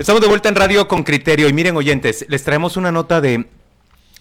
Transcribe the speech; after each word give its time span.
Estamos 0.00 0.22
de 0.22 0.28
vuelta 0.28 0.48
en 0.48 0.54
radio 0.54 0.88
con 0.88 1.02
criterio 1.02 1.46
y 1.46 1.52
miren 1.52 1.76
oyentes, 1.76 2.24
les 2.30 2.42
traemos 2.42 2.78
una 2.78 2.90
nota 2.90 3.20
de 3.20 3.46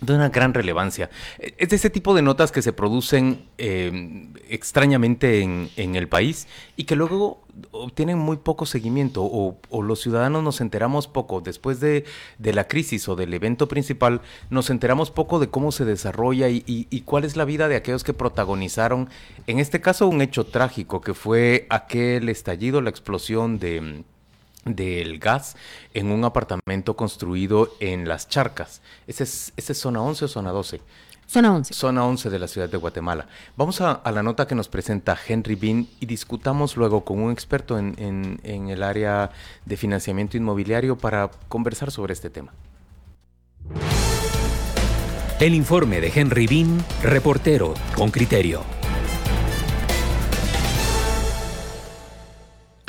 de 0.01 0.13
una 0.13 0.27
gran 0.27 0.53
relevancia. 0.53 1.09
Es 1.57 1.69
de 1.69 1.77
ese 1.77 1.89
tipo 1.89 2.13
de 2.13 2.21
notas 2.21 2.51
que 2.51 2.61
se 2.61 2.73
producen 2.73 3.45
eh, 3.57 4.27
extrañamente 4.49 5.39
en, 5.39 5.69
en, 5.77 5.95
el 5.95 6.09
país 6.09 6.49
y 6.75 6.83
que 6.83 6.97
luego 6.97 7.41
obtienen 7.71 8.17
muy 8.17 8.35
poco 8.37 8.65
seguimiento 8.65 9.23
o, 9.23 9.81
los 9.81 10.01
ciudadanos 10.01 10.43
nos 10.43 10.59
enteramos 10.59 11.07
poco. 11.07 11.39
Después 11.39 11.79
de, 11.79 12.03
de, 12.39 12.53
la 12.53 12.67
crisis 12.67 13.07
o 13.07 13.15
del 13.15 13.33
evento 13.33 13.69
principal, 13.69 14.19
nos 14.49 14.69
enteramos 14.69 15.11
poco 15.11 15.39
de 15.39 15.49
cómo 15.49 15.71
se 15.71 15.85
desarrolla 15.85 16.49
y, 16.49 16.63
y 16.65 17.01
cuál 17.01 17.23
es 17.23 17.37
la 17.37 17.45
vida 17.45 17.69
de 17.69 17.77
aquellos 17.77 18.03
que 18.03 18.13
protagonizaron, 18.13 19.07
en 19.47 19.59
este 19.59 19.79
caso, 19.79 20.09
un 20.09 20.21
hecho 20.21 20.45
trágico 20.45 20.99
que 20.99 21.13
fue 21.13 21.67
aquel 21.69 22.27
estallido, 22.27 22.81
la 22.81 22.89
explosión 22.89 23.59
de 23.59 24.03
del 24.65 25.19
gas 25.19 25.55
en 25.93 26.11
un 26.11 26.23
apartamento 26.25 26.95
construido 26.95 27.75
en 27.79 28.07
Las 28.07 28.27
Charcas. 28.27 28.81
¿Ese 29.07 29.23
es, 29.23 29.53
ese 29.57 29.73
es 29.73 29.79
zona 29.79 30.01
11 30.01 30.25
o 30.25 30.27
zona 30.27 30.51
12? 30.51 30.81
Zona 31.27 31.53
11. 31.53 31.73
Zona 31.75 32.05
11 32.05 32.29
de 32.31 32.39
la 32.39 32.47
ciudad 32.47 32.69
de 32.69 32.77
Guatemala. 32.77 33.27
Vamos 33.55 33.81
a, 33.81 33.91
a 33.91 34.11
la 34.11 34.23
nota 34.23 34.47
que 34.47 34.55
nos 34.55 34.67
presenta 34.67 35.15
Henry 35.27 35.53
Bean 35.53 35.87
y 35.99 36.07
discutamos 36.07 36.75
luego 36.75 37.05
con 37.05 37.21
un 37.21 37.31
experto 37.31 37.77
en, 37.77 37.93
en, 37.99 38.39
en 38.43 38.69
el 38.69 38.81
área 38.81 39.29
de 39.63 39.77
financiamiento 39.77 40.37
inmobiliario 40.37 40.97
para 40.97 41.29
conversar 41.47 41.91
sobre 41.91 42.13
este 42.13 42.31
tema. 42.31 42.51
El 45.39 45.53
informe 45.53 46.01
de 46.01 46.11
Henry 46.13 46.47
Bean, 46.47 46.83
reportero 47.03 47.75
con 47.95 48.09
criterio. 48.09 48.78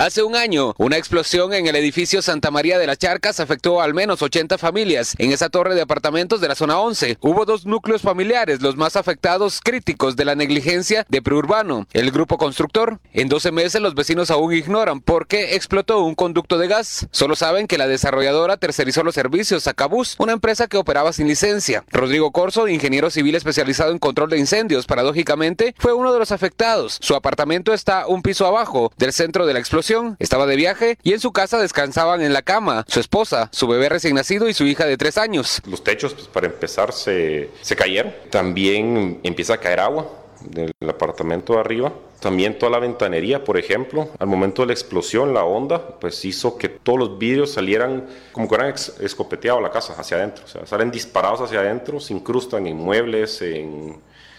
Hace 0.01 0.23
un 0.23 0.35
año, 0.35 0.75
una 0.79 0.97
explosión 0.97 1.53
en 1.53 1.67
el 1.67 1.77
edificio 1.77 2.23
Santa 2.23 2.51
María 2.51 2.79
de 2.79 2.87
las 2.87 2.97
Charcas 2.97 3.39
afectó 3.39 3.83
a 3.83 3.85
al 3.85 3.93
menos 3.93 4.23
80 4.23 4.57
familias 4.57 5.15
en 5.19 5.31
esa 5.31 5.51
torre 5.51 5.75
de 5.75 5.83
apartamentos 5.83 6.41
de 6.41 6.49
la 6.49 6.55
zona 6.55 6.81
11. 6.81 7.19
Hubo 7.21 7.45
dos 7.45 7.67
núcleos 7.67 8.01
familiares, 8.01 8.63
los 8.63 8.79
más 8.79 8.97
afectados 8.97 9.61
críticos 9.63 10.17
de 10.17 10.25
la 10.25 10.35
negligencia 10.35 11.05
de 11.11 11.21
preurbano, 11.21 11.87
el 11.93 12.13
grupo 12.13 12.39
constructor. 12.39 12.99
En 13.13 13.29
12 13.29 13.53
meses 13.53 13.83
los 13.83 13.95
vecinos 13.95 14.31
aún 14.31 14.55
ignoran 14.55 15.03
por 15.03 15.27
qué 15.27 15.55
explotó 15.55 16.03
un 16.03 16.15
conducto 16.15 16.57
de 16.57 16.69
gas. 16.69 17.07
Solo 17.11 17.37
saben 17.37 17.67
que 17.67 17.77
la 17.77 17.87
desarrolladora 17.87 18.57
tercerizó 18.57 19.03
los 19.03 19.15
servicios 19.15 19.67
a 19.67 19.75
Cabús, 19.75 20.15
una 20.19 20.33
empresa 20.33 20.67
que 20.67 20.79
operaba 20.79 21.13
sin 21.13 21.29
licencia. 21.29 21.85
Rodrigo 21.91 22.33
Corso, 22.33 22.69
ingeniero 22.69 23.11
civil 23.11 23.35
especializado 23.35 23.93
en 23.93 23.99
control 23.99 24.31
de 24.31 24.39
incendios, 24.39 24.87
paradójicamente, 24.87 25.75
fue 25.77 25.93
uno 25.93 26.15
de 26.15 26.21
los 26.21 26.33
afectados. 26.33 26.97
Su 27.03 27.15
apartamento 27.15 27.75
está 27.75 28.07
un 28.07 28.23
piso 28.23 28.47
abajo 28.47 28.91
del 28.97 29.13
centro 29.13 29.45
de 29.45 29.53
la 29.53 29.59
explosión 29.59 29.90
estaba 30.19 30.47
de 30.47 30.57
viaje 30.57 30.99
y 31.03 31.13
en 31.13 31.21
su 31.21 31.33
casa 31.33 31.59
descansaban 31.59 32.23
en 32.23 32.33
la 32.33 32.43
cama 32.43 32.85
su 32.89 33.01
esposa, 33.01 33.49
su 33.53 33.67
bebé 33.67 33.89
recién 33.89 34.15
nacido 34.15 34.49
y 34.49 34.55
su 34.55 34.65
hija 34.65 34.87
de 34.87 34.97
tres 34.97 35.19
años. 35.19 35.61
Los 35.67 35.83
techos, 35.83 36.15
pues, 36.15 36.29
para 36.29 36.47
empezar, 36.47 36.93
se, 36.93 37.51
se 37.61 37.77
cayeron. 37.77 38.15
También 38.31 39.21
empieza 39.23 39.55
a 39.55 39.59
caer 39.59 39.81
agua 39.81 40.09
del 40.41 40.73
apartamento 40.89 41.55
de 41.55 41.61
arriba. 41.61 41.93
También 42.21 42.59
toda 42.59 42.71
la 42.73 42.79
ventanería, 42.79 43.45
por 43.45 43.57
ejemplo, 43.57 44.11
al 44.19 44.27
momento 44.27 44.63
de 44.63 44.67
la 44.67 44.73
explosión, 44.75 45.33
la 45.33 45.45
onda, 45.45 45.99
pues 45.99 46.23
hizo 46.25 46.59
que 46.59 46.69
todos 46.69 46.99
los 46.99 47.19
vidrios 47.19 47.53
salieran 47.53 48.07
como 48.33 48.47
que 48.47 48.55
hubieran 48.55 48.75
escopeteado 49.01 49.61
la 49.61 49.71
casa 49.71 49.95
hacia 49.99 50.19
adentro. 50.19 50.45
Salen 50.67 50.91
disparados 50.91 51.41
hacia 51.41 51.61
adentro, 51.61 51.99
se 51.99 52.13
incrustan 52.13 52.67
en 52.67 52.77
muebles, 52.77 53.41
en 53.41 53.97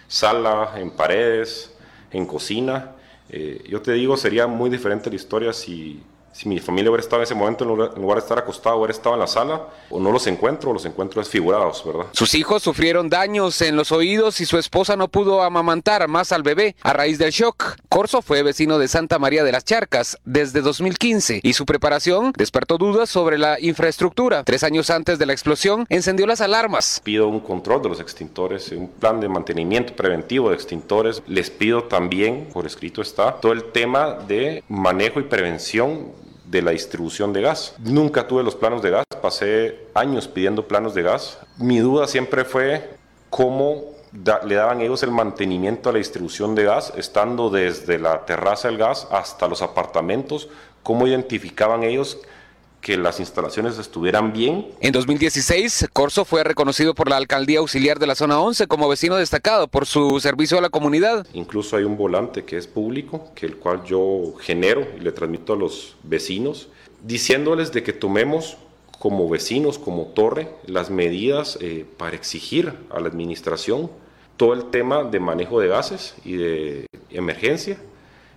sala, 0.08 0.74
en 0.76 0.92
paredes, 0.92 1.72
en 2.12 2.26
cocina. 2.28 2.92
Eh, 3.34 3.64
yo 3.70 3.82
te 3.82 3.94
digo, 3.94 4.18
sería 4.18 4.46
muy 4.46 4.70
diferente 4.70 5.10
la 5.10 5.16
historia 5.16 5.54
si, 5.54 6.02
si 6.34 6.48
mi 6.48 6.60
familia 6.60 6.90
hubiera 6.90 7.04
estado 7.04 7.22
en 7.22 7.24
ese 7.24 7.36
momento, 7.36 7.64
en 7.64 7.70
lugar, 7.70 7.92
en 7.96 8.02
lugar 8.02 8.18
de 8.18 8.24
estar 8.24 8.40
acostado, 8.40 8.78
hubiera 8.78 8.94
estado 8.94 9.16
en 9.16 9.20
la 9.20 9.28
sala, 9.28 9.62
o 9.90 10.00
no 10.00 10.12
los 10.12 10.26
encuentro, 10.28 10.72
o 10.72 10.74
los 10.74 10.86
encuentro 10.86 11.22
desfigurados, 11.22 11.84
¿verdad? 11.86 12.06
Sus 12.14 12.34
hijos 12.36 12.64
sufrieron 12.64 13.10
daños 13.10 13.62
en 13.62 13.76
los 13.76 13.92
oídos 13.92 14.42
y 14.42 14.46
su 14.46 14.58
esposa 14.58 14.96
no 14.96 15.08
pudo 15.08 15.42
amamantar 15.44 16.08
más 16.08 16.32
al 16.32 16.44
bebé 16.44 16.76
a 16.82 16.94
raíz 16.94 17.18
del 17.18 17.32
shock. 17.32 17.76
Corso 17.90 18.22
fue 18.22 18.44
vecino 18.44 18.80
de 18.80 18.88
Santa 18.88 19.20
María 19.20 19.44
de 19.44 19.52
las 19.52 19.66
Charcas 19.66 20.18
desde 20.26 20.62
2015 20.62 21.42
y 21.44 21.54
su 21.54 21.66
preparación 21.66 22.34
despertó 22.38 22.78
dudas 22.78 23.10
sobre 23.10 23.38
la 23.38 23.60
infraestructura. 23.60 24.44
Tres 24.44 24.64
años 24.64 24.90
antes 24.90 25.20
de 25.20 25.26
la 25.26 25.34
explosión, 25.34 25.86
encendió 25.90 26.26
las 26.28 26.42
alarmas. 26.42 27.02
Pido 27.04 27.28
un 27.28 27.40
control 27.40 27.82
de 27.82 27.90
los 27.90 28.00
extintores, 28.00 28.72
un 28.72 28.88
plan 28.88 29.20
de 29.20 29.28
mantenimiento 29.28 29.96
preventivo 29.96 30.50
de 30.50 30.56
extintores. 30.56 31.22
Les 31.28 31.50
pido 31.50 31.84
también, 31.84 32.50
por 32.54 32.66
escrito 32.66 33.02
está, 33.02 33.36
todo 33.36 33.52
el 33.52 33.72
tema 33.72 34.14
de 34.14 34.64
manejo 34.70 35.20
y 35.20 35.24
prevención 35.24 36.21
de 36.52 36.62
la 36.62 36.72
distribución 36.72 37.32
de 37.32 37.42
gas. 37.42 37.74
Nunca 37.80 38.28
tuve 38.28 38.44
los 38.44 38.56
planos 38.56 38.82
de 38.82 38.92
gas, 38.92 39.06
pasé 39.22 39.88
años 39.94 40.28
pidiendo 40.28 40.68
planos 40.68 40.94
de 40.94 41.02
gas. 41.02 41.40
Mi 41.58 41.80
duda 41.80 42.08
siempre 42.08 42.44
fue 42.44 42.90
cómo 43.30 43.86
le 44.12 44.56
daban 44.56 44.82
ellos 44.82 45.02
el 45.04 45.12
mantenimiento 45.12 45.90
a 45.90 45.94
la 45.94 46.00
distribución 46.00 46.54
de 46.54 46.66
gas, 46.66 46.92
estando 46.98 47.50
desde 47.50 47.98
la 47.98 48.26
terraza 48.26 48.68
del 48.68 48.78
gas 48.78 49.08
hasta 49.10 49.48
los 49.48 49.62
apartamentos, 49.62 50.50
cómo 50.84 51.08
identificaban 51.08 51.84
ellos 51.84 52.20
que 52.82 52.98
las 52.98 53.20
instalaciones 53.20 53.78
estuvieran 53.78 54.34
bien. 54.34 54.68
En 54.82 54.92
2016, 54.92 55.90
Corso 55.94 56.26
fue 56.26 56.44
reconocido 56.44 56.96
por 56.96 57.10
la 57.10 57.18
Alcaldía 57.18 57.60
Auxiliar 57.60 58.00
de 58.00 58.08
la 58.08 58.16
Zona 58.16 58.40
11 58.40 58.68
como 58.68 58.90
vecino 58.90 59.16
destacado 59.16 59.68
por 59.68 59.86
su 59.86 60.20
servicio 60.20 60.58
a 60.58 60.62
la 60.62 60.70
comunidad. 60.70 61.26
Incluso 61.34 61.78
hay 61.78 61.84
un 61.84 61.96
volante 61.96 62.44
que 62.44 62.58
es 62.58 62.68
público, 62.68 63.32
que 63.36 63.46
el 63.46 63.58
cual 63.58 63.84
yo 63.86 64.34
genero 64.42 64.88
y 64.98 65.02
le 65.02 65.12
transmito 65.12 65.54
a 65.54 65.56
los 65.56 65.96
vecinos, 66.04 66.70
diciéndoles 67.04 67.72
de 67.72 67.84
que 67.84 67.94
tomemos 67.94 68.58
como 69.00 69.30
vecinos, 69.30 69.80
como 69.80 70.08
torre, 70.08 70.50
las 70.66 70.90
medidas 70.90 71.58
eh, 71.62 71.86
para 71.98 72.16
exigir 72.16 72.74
a 72.92 73.00
la 73.00 73.08
administración 73.08 73.90
todo 74.38 74.54
el 74.54 74.72
tema 74.72 75.04
de 75.04 75.20
manejo 75.20 75.60
de 75.60 75.68
gases 75.68 76.16
y 76.26 76.34
de 76.34 76.86
emergencia 77.10 77.78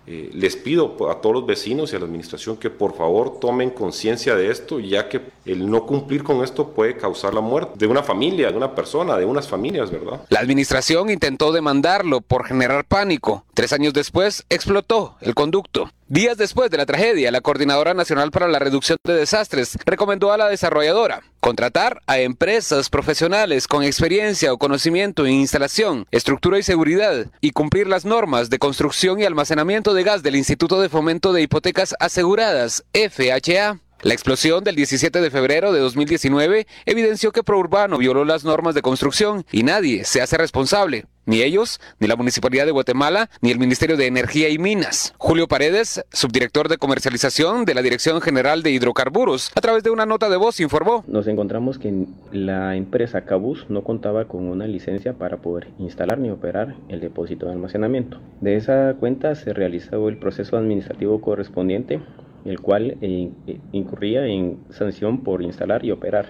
eh, 0.07 0.31
les 0.35 0.57
pido 0.57 0.97
a 1.11 1.21
todos 1.21 1.35
los 1.35 1.47
vecinos 1.47 1.93
y 1.93 1.97
a 1.97 1.99
la 1.99 2.05
administración 2.05 2.57
que 2.57 2.69
por 2.69 2.95
favor 2.95 3.41
tomen 3.41 3.71
conciencia 3.71 4.35
de 4.37 4.51
esto, 4.51 4.79
ya 4.79 5.09
que 5.09 5.23
el 5.47 5.71
no 5.71 5.87
cumplir 5.87 6.23
con 6.23 6.45
esto 6.45 6.69
puede 6.71 6.97
causar 6.97 7.33
la 7.33 7.41
muerte 7.41 7.73
de 7.77 7.87
una 7.87 8.03
familia, 8.03 8.51
de 8.51 8.57
una 8.57 8.75
persona, 8.75 9.17
de 9.17 9.25
unas 9.25 9.49
familias, 9.49 9.91
¿verdad? 9.91 10.21
La 10.29 10.41
administración 10.41 11.11
intentó 11.11 11.53
demandarlo 11.53 12.21
por 12.21 12.45
generar 12.45 12.85
pánico. 12.85 13.45
Tres 13.55 13.73
años 13.73 13.95
después 13.95 14.45
explotó 14.51 15.17
el 15.21 15.35
conducto. 15.35 15.91
Días 16.15 16.37
después 16.37 16.71
de 16.71 16.77
la 16.77 16.87
tragedia, 16.87 17.33
la 17.33 17.41
Coordinadora 17.41 17.93
Nacional 17.93 18.31
para 18.31 18.47
la 18.47 18.61
Reducción 18.61 18.99
de 19.03 19.15
Desastres 19.15 19.77
recomendó 19.85 20.31
a 20.31 20.39
la 20.39 20.49
desarrolladora 20.49 21.25
contratar 21.41 22.03
a 22.07 22.21
empresas 22.21 22.89
profesionales 22.89 23.67
con 23.67 23.83
experiencia 23.83 24.53
o 24.53 24.59
conocimiento 24.59 25.27
en 25.27 25.33
instalación, 25.33 26.07
estructura 26.13 26.57
y 26.57 26.63
seguridad 26.63 27.27
y 27.41 27.51
cumplir 27.51 27.89
las 27.89 28.05
normas 28.05 28.49
de 28.49 28.61
construcción 28.61 29.19
y 29.19 29.25
almacenamiento 29.25 29.93
de 29.93 30.05
gas 30.05 30.23
del 30.23 30.37
Instituto 30.37 30.81
de 30.81 30.89
Fomento 30.89 31.33
de 31.33 31.43
Hipotecas 31.43 31.97
Aseguradas, 31.99 32.85
FHA. 32.93 33.81
La 34.03 34.15
explosión 34.15 34.63
del 34.63 34.77
17 34.77 35.21
de 35.21 35.31
febrero 35.33 35.73
de 35.73 35.81
2019 35.81 36.69
evidenció 36.87 37.33
que 37.33 37.43
Prourbano 37.43 37.99
violó 37.99 38.25
las 38.25 38.45
normas 38.45 38.77
de 38.77 38.83
construcción 38.83 39.45
y 39.51 39.65
nadie 39.65 40.05
se 40.05 40.23
hace 40.23 40.37
responsable. 40.37 41.07
Ni 41.27 41.43
ellos, 41.43 41.81
ni 42.01 42.07
la 42.07 42.17
Municipalidad 42.17 42.67
de 42.67 42.73
Guatemala, 42.73 43.31
ni 43.41 43.51
el 43.51 43.59
Ministerio 43.59 43.97
de 43.97 44.07
Energía 44.07 44.49
y 44.49 44.59
Minas. 44.59 45.15
Julio 45.19 45.49
Paredes, 45.49 46.05
subdirector 46.13 46.69
de 46.69 46.79
comercialización 46.79 47.65
de 47.65 47.75
la 47.75 47.83
Dirección 47.83 48.21
General 48.21 48.63
de 48.63 48.71
Hidrocarburos, 48.71 49.53
a 49.55 49.61
través 49.61 49.83
de 49.83 49.91
una 49.91 50.07
nota 50.07 50.29
de 50.29 50.37
voz 50.37 50.61
informó. 50.61 51.05
Nos 51.07 51.27
encontramos 51.27 51.79
que 51.79 52.07
la 52.33 52.77
empresa 52.77 53.25
Cabus 53.25 53.67
no 53.69 53.85
contaba 53.85 54.27
con 54.27 54.45
una 54.49 54.67
licencia 54.67 55.15
para 55.15 55.39
poder 55.39 55.69
instalar 55.79 56.19
ni 56.19 56.31
operar 56.31 56.75
el 56.89 57.01
depósito 57.01 57.47
de 57.47 57.53
almacenamiento. 57.53 58.21
De 58.41 58.57
esa 58.57 58.95
cuenta 59.01 59.35
se 59.35 59.53
realizó 59.53 60.09
el 60.09 60.19
proceso 60.19 60.57
administrativo 60.57 61.21
correspondiente 61.21 62.01
el 62.45 62.61
cual 62.61 62.97
eh, 63.01 63.31
incurría 63.73 64.27
en 64.27 64.59
sanción 64.71 65.23
por 65.23 65.43
instalar 65.43 65.85
y 65.85 65.91
operar. 65.91 66.27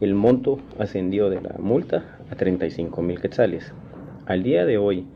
El 0.00 0.14
monto 0.14 0.60
ascendió 0.78 1.28
de 1.30 1.40
la 1.40 1.54
multa 1.58 2.18
a 2.30 2.36
35 2.36 3.02
mil 3.02 3.20
quetzales. 3.20 3.72
Al 4.28 4.42
día 4.42 4.66
de 4.66 4.76
hoy, 4.76 5.06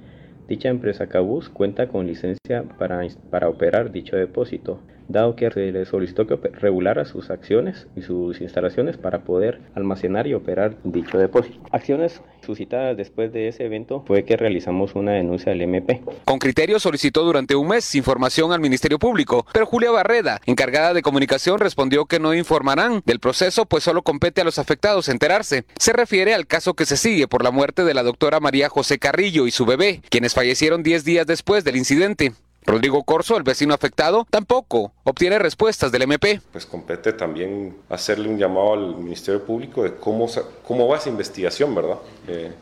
dicha 0.49 0.71
empresa 0.71 1.07
Cabus 1.07 1.51
cuenta 1.51 1.87
con 1.87 2.07
licencia 2.07 2.63
para, 2.79 3.07
para 3.31 3.51
operar 3.51 3.93
dicho 3.93 4.17
depósito, 4.17 4.81
dado 5.09 5.37
que 5.37 5.49
le 5.51 5.85
solicitó 5.85 6.27
que 6.27 6.37
regulara 6.37 7.05
sus 7.05 7.31
acciones 7.31 7.87
y 7.97 8.03
sus 8.03 8.41
instalaciones 8.41 8.97
para 8.97 9.21
poder 9.25 9.61
almacenar 9.75 10.27
y 10.27 10.35
operar 10.35 10.77
dicho 10.85 11.19
depósito. 11.19 11.59
Acciones 11.71 12.21
suscitadas 12.45 12.97
después 12.97 13.33
de 13.33 13.49
ese 13.49 13.65
evento 13.65 14.03
fue 14.07 14.25
que 14.25 14.37
realizamos 14.37 14.95
una 14.95 15.13
denuncia 15.13 15.53
al 15.53 15.61
MP. 15.61 16.03
Con 16.25 16.39
criterio 16.39 16.79
solicitó 16.81 17.25
durante 17.25 17.55
un 17.55 17.69
mes 17.69 17.95
información 17.95 18.53
al 18.53 18.61
Ministerio 18.61 18.99
Público, 18.99 19.47
pero 19.53 19.67
Julia 19.67 19.91
Barreda, 19.91 20.41
encargada 20.47 20.95
de 20.95 21.03
comunicación, 21.03 21.59
respondió 21.59 22.07
que 22.07 22.19
no 22.19 22.35
informarán 22.35 23.03
del 23.05 23.21
proceso, 23.21 23.67
pues 23.67 23.85
solo 23.85 24.03
compete 24.03 24.41
a 24.41 24.45
los 24.45 24.59
afectados 24.59 25.09
enterarse. 25.09 25.65
Se 25.79 25.93
refiere 25.93 26.35
al 26.35 26.47
caso 26.47 26.75
que 26.75 26.87
se 26.87 26.97
sigue 26.97 27.29
por 27.29 27.45
la 27.45 27.51
muerte 27.51 27.85
de 27.85 27.95
la 27.95 28.03
doctora 28.03 28.41
María 28.41 28.69
José 28.69 28.99
Carrillo 28.99 29.47
y 29.47 29.51
su 29.51 29.67
bebé, 29.67 30.03
quienes 30.11 30.35
fallecieron 30.35 30.83
10 30.83 31.05
días 31.05 31.27
después 31.27 31.65
del 31.65 31.77
incidente. 31.77 32.33
Rodrigo 32.65 33.03
Corso, 33.03 33.37
el 33.37 33.43
vecino 33.43 33.75
afectado, 33.75 34.27
tampoco 34.31 34.93
obtiene 35.05 35.39
respuestas 35.39 35.91
del 35.91 36.03
MP. 36.03 36.41
Pues 36.53 36.65
compete 36.65 37.13
también 37.13 37.77
hacerle 37.89 38.29
un 38.29 38.39
llamado 38.39 38.75
al 38.75 38.97
Ministerio 38.97 39.45
Público 39.45 39.83
de 39.83 39.97
cómo, 39.97 40.29
cómo 40.67 40.89
va 40.89 40.99
esa 40.99 41.09
investigación, 41.09 41.75
¿verdad? 41.75 41.99
Eh, 42.29 42.53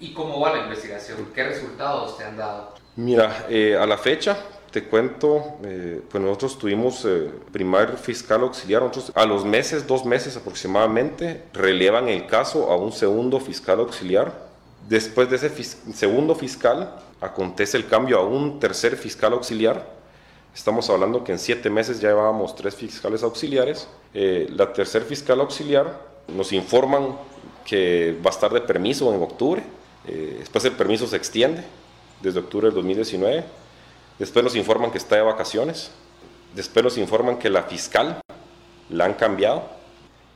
¿Y 0.00 0.12
cómo 0.14 0.40
va 0.40 0.52
la 0.52 0.64
investigación? 0.64 1.28
¿Qué 1.34 1.44
resultados 1.44 2.18
te 2.18 2.24
han 2.24 2.36
dado? 2.36 2.74
Mira, 2.96 3.46
eh, 3.48 3.76
a 3.76 3.86
la 3.86 3.96
fecha, 3.96 4.36
te 4.72 4.84
cuento, 4.84 5.58
eh, 5.64 6.00
pues 6.10 6.22
nosotros 6.24 6.58
tuvimos 6.58 7.04
eh, 7.04 7.30
primer 7.52 7.96
fiscal 7.98 8.40
auxiliar, 8.40 8.82
nosotros 8.82 9.12
a 9.14 9.26
los 9.26 9.44
meses, 9.44 9.86
dos 9.86 10.04
meses 10.04 10.36
aproximadamente, 10.36 11.44
relevan 11.52 12.08
el 12.08 12.26
caso 12.26 12.72
a 12.72 12.76
un 12.76 12.90
segundo 12.90 13.38
fiscal 13.38 13.80
auxiliar. 13.80 14.32
Después 14.88 15.30
de 15.30 15.36
ese 15.36 15.50
segundo 15.94 16.34
fiscal, 16.34 16.96
acontece 17.22 17.76
el 17.76 17.86
cambio 17.86 18.18
a 18.18 18.26
un 18.26 18.60
tercer 18.60 18.96
fiscal 18.96 19.32
auxiliar. 19.32 19.86
Estamos 20.54 20.90
hablando 20.90 21.24
que 21.24 21.32
en 21.32 21.38
siete 21.38 21.70
meses 21.70 22.00
ya 22.00 22.08
llevábamos 22.10 22.54
tres 22.54 22.74
fiscales 22.74 23.22
auxiliares. 23.22 23.88
Eh, 24.12 24.48
la 24.50 24.72
tercer 24.72 25.02
fiscal 25.02 25.40
auxiliar 25.40 25.98
nos 26.28 26.52
informan 26.52 27.16
que 27.64 28.18
va 28.24 28.30
a 28.30 28.34
estar 28.34 28.52
de 28.52 28.60
permiso 28.60 29.14
en 29.14 29.22
octubre. 29.22 29.62
después 30.04 30.64
el 30.64 30.72
permiso 30.72 31.06
se 31.06 31.16
extiende 31.16 31.64
desde 32.20 32.40
octubre 32.40 32.66
del 32.66 32.74
2019 32.74 33.62
Después 34.18 34.44
nos 34.44 34.54
informan 34.54 34.90
que 34.90 34.98
está 34.98 35.16
de 35.16 35.22
vacaciones. 35.22 35.90
Después 36.54 36.84
nos 36.84 36.98
informan 36.98 37.38
que 37.38 37.50
la 37.50 37.64
fiscal 37.64 38.20
la 38.88 39.06
han 39.06 39.14
cambiado. 39.14 39.68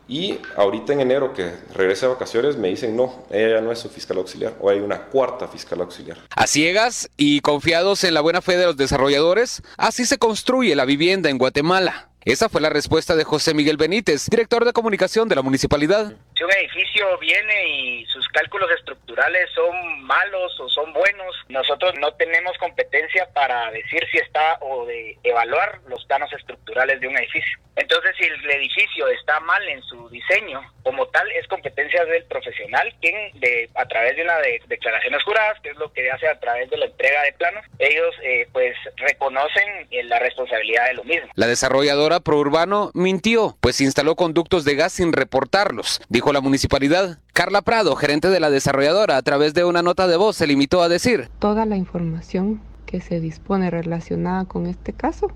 Y 0.09 0.39
ahorita 0.57 0.93
en 0.93 1.01
enero 1.01 1.33
que 1.33 1.53
regrese 1.75 2.07
de 2.07 2.13
vacaciones 2.13 2.57
me 2.57 2.69
dicen 2.69 2.97
no, 2.97 3.25
ella 3.31 3.61
no 3.61 3.73
es 3.73 3.79
su 3.79 3.89
fiscal 3.89 4.19
auxiliar 4.19 4.55
o 4.61 4.71
hay 4.71 4.79
una 4.79 5.07
cuarta 5.07 5.49
fiscal 5.49 5.81
auxiliar. 5.81 6.19
A 6.35 6.47
ciegas 6.47 7.11
y 7.17 7.41
confiados 7.41 8.05
en 8.05 8.15
la 8.15 8.21
buena 8.21 8.41
fe 8.41 8.57
de 8.57 8.67
los 8.67 8.77
desarrolladores, 8.77 9.63
así 9.77 10.07
se 10.07 10.19
construye 10.19 10.77
la 10.77 10.85
vivienda 10.85 11.29
en 11.29 11.39
Guatemala. 11.39 12.11
Esa 12.25 12.49
fue 12.49 12.61
la 12.61 12.71
respuesta 12.71 13.15
de 13.15 13.23
José 13.23 13.55
Miguel 13.55 13.77
Benítez, 13.77 14.27
director 14.29 14.65
de 14.65 14.73
comunicación 14.73 15.29
de 15.29 15.37
la 15.37 15.43
municipalidad. 15.43 16.17
Si 16.37 16.45
un 16.45 16.53
edificio 16.53 17.17
viene 17.19 17.69
y 17.69 18.07
sus 18.07 18.29
cálculos 18.29 18.71
estructurales 18.71 19.49
son 19.55 20.03
malos 20.03 20.61
o 20.61 20.69
son 20.69 20.93
buenos, 20.93 21.35
nosotros 21.49 21.95
no 21.99 22.13
tenemos 22.15 22.57
competencia 22.59 23.27
para 23.33 23.71
decir 23.71 24.07
si 24.13 24.19
está 24.19 24.59
o 24.61 24.85
de 24.85 25.17
evaluar 25.23 25.81
los 25.89 26.05
planos 26.05 26.31
estructurales 26.35 27.01
de 27.01 27.09
un 27.09 27.17
edificio. 27.17 27.59
Entonces, 27.77 28.17
si 28.19 28.25
el 28.25 28.51
edificio 28.51 29.07
está 29.09 29.39
mal 29.41 29.63
en 29.69 29.83
su 29.83 30.09
diseño, 30.09 30.63
como 30.83 31.07
tal, 31.09 31.31
es 31.33 31.47
competencia 31.47 32.05
del 32.07 32.25
profesional, 32.25 32.95
quien 33.03 33.39
de, 33.39 33.69
a 33.75 33.87
través 33.87 34.17
de 34.17 34.23
una 34.23 34.39
de 34.39 34.63
declaraciones 34.67 35.23
juradas, 35.25 35.61
que 35.61 35.71
es 35.71 35.77
lo 35.77 35.93
que 35.93 36.11
hace 36.11 36.27
a 36.27 36.41
través 36.41 36.71
de 36.71 36.79
la 36.79 36.87
entrega 36.87 37.23
de 37.23 37.33
planos, 37.35 37.65
ellos 37.79 38.15
eh, 38.23 38.49
pues 38.53 38.75
reconocen 38.97 39.87
eh, 39.91 40.03
la 40.05 40.19
responsabilidad 40.19 40.87
de 40.87 40.95
lo 40.95 41.05
mismo. 41.05 41.29
La 41.35 41.47
desarrolladora 41.47 42.21
Urbano 42.27 42.91
mintió, 42.95 43.57
pues 43.61 43.81
instaló 43.83 44.17
conductos 44.17 44.65
de 44.65 44.75
gas 44.75 44.95
sin 44.95 45.13
reportarlos, 45.13 46.01
dijo 46.09 46.26
la 46.35 46.41
municipalidad. 46.41 47.19
Carla 47.33 47.63
Prado, 47.63 47.97
gerente 47.97 48.29
de 48.29 48.41
la 48.41 48.51
desarrolladora, 48.51 49.17
a 49.17 49.23
través 49.23 49.55
de 49.55 49.65
una 49.65 49.83
nota 49.83 50.07
de 50.07 50.17
voz 50.17 50.37
se 50.37 50.47
limitó 50.47 50.83
a 50.83 50.89
decir. 50.89 51.29
Toda 51.39 51.67
la 51.67 51.77
información 51.77 52.61
que 52.87 53.01
se 53.01 53.21
dispone 53.21 53.71
relacionada 53.71 54.45
con 54.45 54.67
este 54.67 54.93
caso 54.93 55.29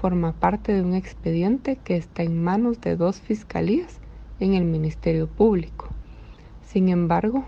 forma 0.00 0.32
parte 0.32 0.72
de 0.72 0.82
un 0.82 0.94
expediente 0.94 1.76
que 1.82 1.96
está 1.96 2.22
en 2.22 2.42
manos 2.42 2.80
de 2.80 2.96
dos 2.96 3.20
fiscalías 3.20 4.00
en 4.40 4.54
el 4.54 4.64
Ministerio 4.64 5.26
Público. 5.26 5.88
Sin 6.62 6.88
embargo, 6.88 7.44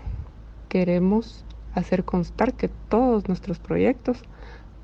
queremos 0.69 1.43
hacer 1.73 2.03
constar 2.03 2.53
que 2.53 2.69
todos 2.89 3.27
nuestros 3.27 3.59
proyectos 3.59 4.23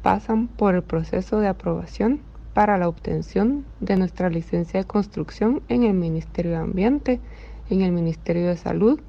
pasan 0.02 0.48
por 0.48 0.76
el 0.76 0.84
proceso 0.84 1.40
de 1.40 1.48
aprobación 1.48 2.22
para 2.54 2.78
la 2.78 2.88
obtención 2.88 3.66
de 3.80 3.96
nuestra 3.96 4.30
licencia 4.30 4.82
de 4.82 4.86
construcción 4.86 5.64
en 5.70 5.84
el 5.84 5.94
Ministerio 5.94 6.52
de 6.52 6.58
Ambiente, 6.58 7.20
en 7.69 7.81
el 7.81 7.92
Ministerio 7.92 8.48
de 8.48 8.57
Salud, 8.57 9.00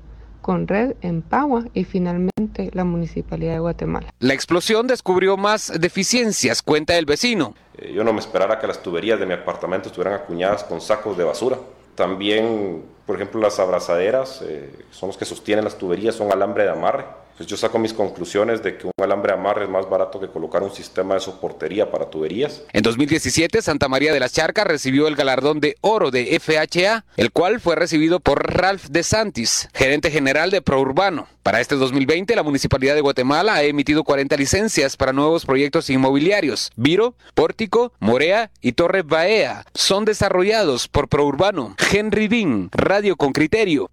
con 0.40 0.68
Red 0.68 0.96
en 1.00 1.22
Pagua 1.22 1.64
y 1.72 1.84
finalmente 1.84 2.70
la 2.72 2.84
Municipalidad 2.84 3.54
de 3.54 3.58
Guatemala. 3.60 4.12
La 4.18 4.34
explosión 4.34 4.86
descubrió 4.86 5.36
más 5.36 5.72
deficiencias, 5.80 6.60
cuenta 6.60 6.98
el 6.98 7.06
vecino. 7.06 7.54
Yo 7.94 8.04
no 8.04 8.12
me 8.12 8.20
esperara 8.20 8.58
que 8.58 8.66
las 8.66 8.82
tuberías 8.82 9.18
de 9.18 9.26
mi 9.26 9.32
apartamento 9.32 9.88
estuvieran 9.88 10.20
acuñadas 10.20 10.64
con 10.64 10.80
sacos 10.80 11.16
de 11.16 11.24
basura. 11.24 11.58
También, 11.94 12.82
por 13.06 13.16
ejemplo, 13.16 13.40
las 13.40 13.58
abrazaderas 13.58 14.42
eh, 14.42 14.70
son 14.90 15.08
los 15.08 15.16
que 15.16 15.24
sostienen 15.24 15.64
las 15.64 15.78
tuberías, 15.78 16.14
son 16.14 16.30
alambre 16.30 16.64
de 16.64 16.70
amarre 16.70 17.04
pues 17.36 17.48
yo 17.48 17.56
saco 17.56 17.78
mis 17.78 17.92
conclusiones 17.92 18.62
de 18.62 18.76
que 18.76 18.86
un 18.86 18.92
alambre 19.02 19.32
amarre 19.32 19.64
es 19.64 19.70
más 19.70 19.88
barato 19.88 20.20
que 20.20 20.28
colocar 20.28 20.62
un 20.62 20.72
sistema 20.72 21.14
de 21.14 21.20
soportería 21.20 21.90
para 21.90 22.10
tuberías. 22.10 22.62
En 22.72 22.82
2017, 22.82 23.60
Santa 23.62 23.88
María 23.88 24.12
de 24.12 24.20
las 24.20 24.32
Charcas 24.32 24.66
recibió 24.66 25.08
el 25.08 25.16
galardón 25.16 25.60
de 25.60 25.76
oro 25.80 26.10
de 26.10 26.38
FHA, 26.38 27.04
el 27.16 27.32
cual 27.32 27.60
fue 27.60 27.74
recibido 27.74 28.20
por 28.20 28.54
Ralph 28.54 28.86
De 28.90 29.02
Santis, 29.02 29.68
gerente 29.74 30.10
general 30.10 30.50
de 30.50 30.62
ProUrbano. 30.62 31.26
Para 31.42 31.60
este 31.60 31.74
2020, 31.74 32.34
la 32.36 32.42
Municipalidad 32.42 32.94
de 32.94 33.02
Guatemala 33.02 33.54
ha 33.54 33.62
emitido 33.64 34.02
40 34.02 34.34
licencias 34.36 34.96
para 34.96 35.12
nuevos 35.12 35.44
proyectos 35.44 35.90
inmobiliarios. 35.90 36.72
Viro, 36.76 37.16
Pórtico, 37.34 37.92
Morea 38.00 38.50
y 38.62 38.72
Torre 38.72 39.02
Baea 39.02 39.66
son 39.74 40.06
desarrollados 40.06 40.88
por 40.88 41.08
ProUrbano. 41.08 41.76
Henry 41.92 42.28
Bean, 42.28 42.70
Radio 42.72 43.16
con 43.16 43.32
Criterio. 43.32 43.90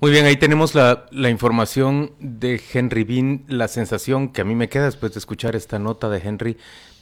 Muy 0.00 0.12
bien, 0.12 0.26
ahí 0.26 0.36
tenemos 0.36 0.76
la, 0.76 1.08
información 1.28 2.12
de 2.20 2.60
Henry 2.72 3.02
Bean. 3.02 3.42
La 3.48 3.66
sensación 3.66 4.28
que 4.28 4.42
a 4.42 4.44
mí 4.44 4.54
me 4.54 4.68
queda 4.68 4.84
después 4.84 5.12
de 5.12 5.18
escuchar 5.18 5.56
esta 5.56 5.80
nota 5.80 6.08
de 6.08 6.18
Henry 6.18 6.56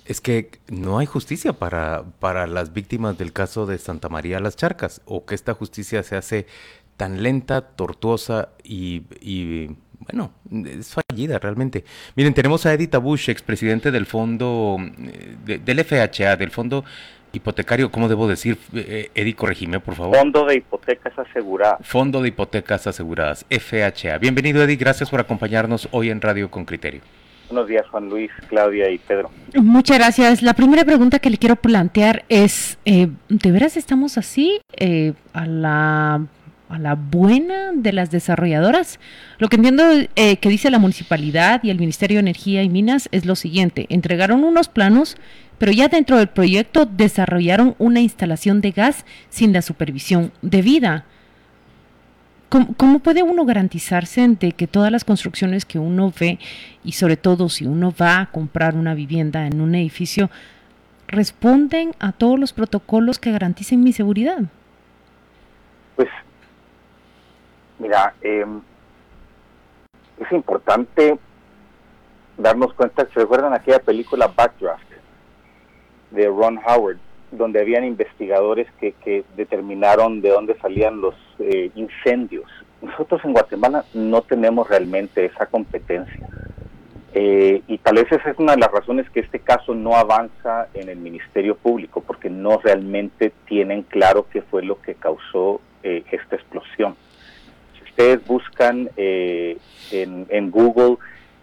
es 0.06 0.22
que 0.22 0.50
no 0.68 0.98
hay 0.98 1.04
justicia 1.04 1.52
para, 1.52 2.04
para 2.20 2.46
las 2.46 2.72
víctimas 2.72 3.18
del 3.18 3.34
caso 3.34 3.66
de 3.66 3.76
Santa 3.76 4.08
María 4.08 4.40
Las 4.40 4.56
Charcas, 4.56 5.02
o 5.04 5.26
que 5.26 5.34
esta 5.34 5.52
justicia 5.52 6.02
se 6.04 6.16
hace 6.16 6.46
tan 6.96 7.22
lenta, 7.22 7.60
tortuosa 7.60 8.48
y, 8.64 9.02
y 9.20 9.76
bueno, 9.98 10.32
es 10.64 10.94
fallida 10.94 11.38
realmente. 11.38 11.84
Miren, 12.14 12.32
tenemos 12.32 12.64
a 12.64 12.72
Edith 12.72 12.96
Bush, 12.96 13.28
expresidente 13.28 13.90
del 13.90 14.06
fondo, 14.06 14.78
eh, 15.48 15.60
del 15.62 15.84
FHA, 15.84 16.36
del 16.36 16.50
Fondo 16.50 16.82
hipotecario, 17.36 17.90
¿cómo 17.90 18.08
debo 18.08 18.26
decir? 18.26 18.58
Eh, 18.74 19.10
Edi, 19.14 19.34
corregime, 19.34 19.80
por 19.80 19.94
favor. 19.94 20.16
Fondo 20.16 20.44
de 20.44 20.56
hipotecas 20.56 21.18
aseguradas. 21.18 21.86
Fondo 21.86 22.22
de 22.22 22.28
hipotecas 22.28 22.86
aseguradas, 22.86 23.46
FHA. 23.50 24.18
Bienvenido, 24.18 24.62
Edi, 24.62 24.76
gracias 24.76 25.10
por 25.10 25.20
acompañarnos 25.20 25.88
hoy 25.92 26.10
en 26.10 26.20
Radio 26.20 26.50
con 26.50 26.64
Criterio. 26.64 27.00
Buenos 27.48 27.68
días, 27.68 27.86
Juan 27.88 28.08
Luis, 28.08 28.30
Claudia 28.48 28.90
y 28.90 28.98
Pedro. 28.98 29.30
Muchas 29.54 29.98
gracias. 29.98 30.42
La 30.42 30.54
primera 30.54 30.84
pregunta 30.84 31.20
que 31.20 31.30
le 31.30 31.38
quiero 31.38 31.54
plantear 31.56 32.24
es, 32.28 32.78
eh, 32.84 33.08
¿de 33.28 33.52
veras 33.52 33.76
estamos 33.76 34.18
así 34.18 34.60
eh, 34.76 35.12
a 35.32 35.46
la 35.46 36.26
a 36.68 36.80
la 36.80 36.96
buena 36.96 37.70
de 37.72 37.92
las 37.92 38.10
desarrolladoras. 38.10 38.98
Lo 39.38 39.48
que 39.48 39.54
entiendo 39.54 39.84
que 40.16 40.48
dice 40.48 40.68
la 40.68 40.80
municipalidad 40.80 41.62
y 41.62 41.70
el 41.70 41.78
Ministerio 41.78 42.16
de 42.16 42.22
Energía 42.22 42.64
y 42.64 42.68
Minas 42.68 43.08
es 43.12 43.24
lo 43.24 43.36
siguiente, 43.36 43.86
entregaron 43.88 44.42
unos 44.42 44.68
planos 44.68 45.16
pero 45.58 45.72
ya 45.72 45.88
dentro 45.88 46.18
del 46.18 46.28
proyecto 46.28 46.86
desarrollaron 46.86 47.74
una 47.78 48.00
instalación 48.00 48.60
de 48.60 48.72
gas 48.72 49.04
sin 49.28 49.52
la 49.52 49.62
supervisión 49.62 50.32
debida. 50.42 51.04
¿Cómo, 52.48 52.74
¿Cómo, 52.76 52.98
puede 53.00 53.22
uno 53.22 53.44
garantizarse 53.44 54.26
de 54.28 54.52
que 54.52 54.66
todas 54.66 54.92
las 54.92 55.04
construcciones 55.04 55.64
que 55.64 55.78
uno 55.78 56.12
ve, 56.18 56.38
y 56.84 56.92
sobre 56.92 57.16
todo 57.16 57.48
si 57.48 57.66
uno 57.66 57.92
va 58.00 58.20
a 58.20 58.26
comprar 58.30 58.76
una 58.76 58.94
vivienda 58.94 59.46
en 59.46 59.60
un 59.60 59.74
edificio, 59.74 60.30
responden 61.08 61.92
a 61.98 62.12
todos 62.12 62.38
los 62.38 62.52
protocolos 62.52 63.18
que 63.18 63.32
garanticen 63.32 63.82
mi 63.82 63.92
seguridad? 63.92 64.38
Pues, 65.96 66.08
mira, 67.78 68.14
em, 68.22 68.60
es 70.20 70.32
importante 70.32 71.18
darnos 72.38 72.72
cuenta, 72.74 73.06
¿se 73.12 73.20
recuerdan 73.20 73.54
aquella 73.54 73.78
película 73.78 74.28
Backdraft? 74.28 74.95
De 76.16 76.26
Ron 76.26 76.58
Howard, 76.66 76.98
donde 77.30 77.60
habían 77.60 77.84
investigadores 77.84 78.66
que, 78.80 78.92
que 79.04 79.24
determinaron 79.36 80.20
de 80.20 80.30
dónde 80.30 80.56
salían 80.58 81.00
los 81.00 81.14
eh, 81.38 81.70
incendios. 81.74 82.50
Nosotros 82.82 83.20
en 83.24 83.32
Guatemala 83.32 83.84
no 83.94 84.22
tenemos 84.22 84.68
realmente 84.68 85.26
esa 85.26 85.46
competencia. 85.46 86.28
Eh, 87.14 87.62
y 87.66 87.78
tal 87.78 87.94
vez 87.96 88.10
esa 88.12 88.30
es 88.30 88.38
una 88.38 88.52
de 88.52 88.58
las 88.58 88.70
razones 88.70 89.08
que 89.10 89.20
este 89.20 89.38
caso 89.38 89.74
no 89.74 89.94
avanza 89.94 90.68
en 90.74 90.88
el 90.88 90.98
Ministerio 90.98 91.56
Público, 91.56 92.02
porque 92.06 92.28
no 92.28 92.58
realmente 92.58 93.32
tienen 93.46 93.82
claro 93.82 94.26
qué 94.30 94.42
fue 94.42 94.62
lo 94.62 94.80
que 94.82 94.94
causó 94.94 95.60
eh, 95.82 96.04
esta 96.10 96.36
explosión. 96.36 96.94
Si 97.76 97.84
ustedes 97.84 98.26
buscan 98.26 98.90
en, 98.96 99.58
en 100.28 100.50
Google 100.50 100.96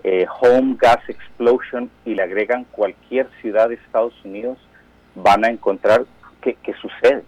eh, 0.04 0.26
home 0.42 0.76
gas 0.80 1.00
explosion 1.08 1.90
y 2.04 2.16
le 2.16 2.24
agregan 2.24 2.66
cualquier 2.66 3.30
ciudad 3.42 3.70
de 3.70 3.76
Estados 3.76 4.14
Unidos, 4.26 4.58
van 5.16 5.46
a 5.46 5.50
encontrar 5.50 6.06
que, 6.42 6.58
suceden. 6.82 7.24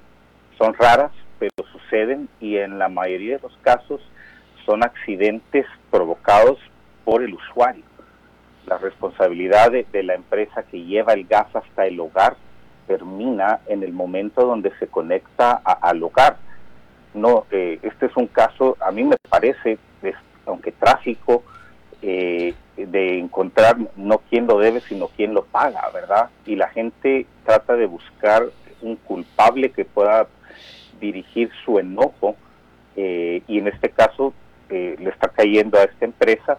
Son 0.58 0.74
raras, 0.74 1.12
pero 1.40 1.52
suceden 1.72 2.28
y 2.42 2.58
en 2.58 2.78
la 2.78 2.90
mayoría 2.90 3.38
de 3.38 3.44
los 3.44 3.58
casos 3.62 4.02
son 4.66 4.84
accidentes 4.84 5.66
provocados 5.90 6.60
por 7.06 7.24
el 7.24 7.34
usuario. 7.34 7.84
la 8.68 8.78
responsabilidad 8.80 9.72
de, 9.72 10.04
la 10.04 10.16
empresa 10.16 10.64
que 10.64 10.84
lleva 10.84 11.14
el 11.14 11.28
gas 11.28 11.48
hasta 11.56 11.86
el 11.86 12.00
hogar 12.00 12.36
termina 12.88 13.60
en 13.68 13.84
el 13.84 13.94
momento 13.94 14.46
donde 14.46 14.72
se 14.80 14.88
conecta 14.88 15.52
al 15.54 16.02
hogar. 16.04 16.38
No, 17.14 17.46
eh, 17.52 17.80
este 17.84 18.08
es 18.08 18.18
un 18.18 18.28
caso, 18.28 18.76
a 18.82 18.92
mí 18.92 19.04
me 19.04 19.16
parece, 19.30 19.78
aunque 20.46 20.72
trágico, 20.72 21.44
eh, 22.02 22.54
de 22.86 23.20
encontrar 23.20 23.78
no 23.96 24.20
quién 24.30 24.48
lo 24.48 24.60
debe, 24.60 24.82
sino 24.82 25.08
quién 25.08 25.34
lo 25.34 25.44
paga, 25.46 25.90
¿verdad? 25.94 26.30
Y 26.46 26.56
la 26.56 26.70
gente 26.70 27.26
trata 27.46 27.76
de 27.76 27.86
buscar 27.86 28.46
un 28.82 28.96
culpable 28.98 29.72
que 29.72 29.86
pueda 29.86 30.28
dirigir 31.00 31.52
su 31.64 31.80
enojo 31.80 32.36
eh, 32.96 33.42
y 33.48 33.60
en 33.60 33.68
este 33.68 33.90
caso 33.90 34.34
eh, 34.70 34.96
le 35.00 35.10
está 35.10 35.28
cayendo 35.28 35.78
a 35.78 35.84
esta 35.84 36.06
empresa 36.06 36.58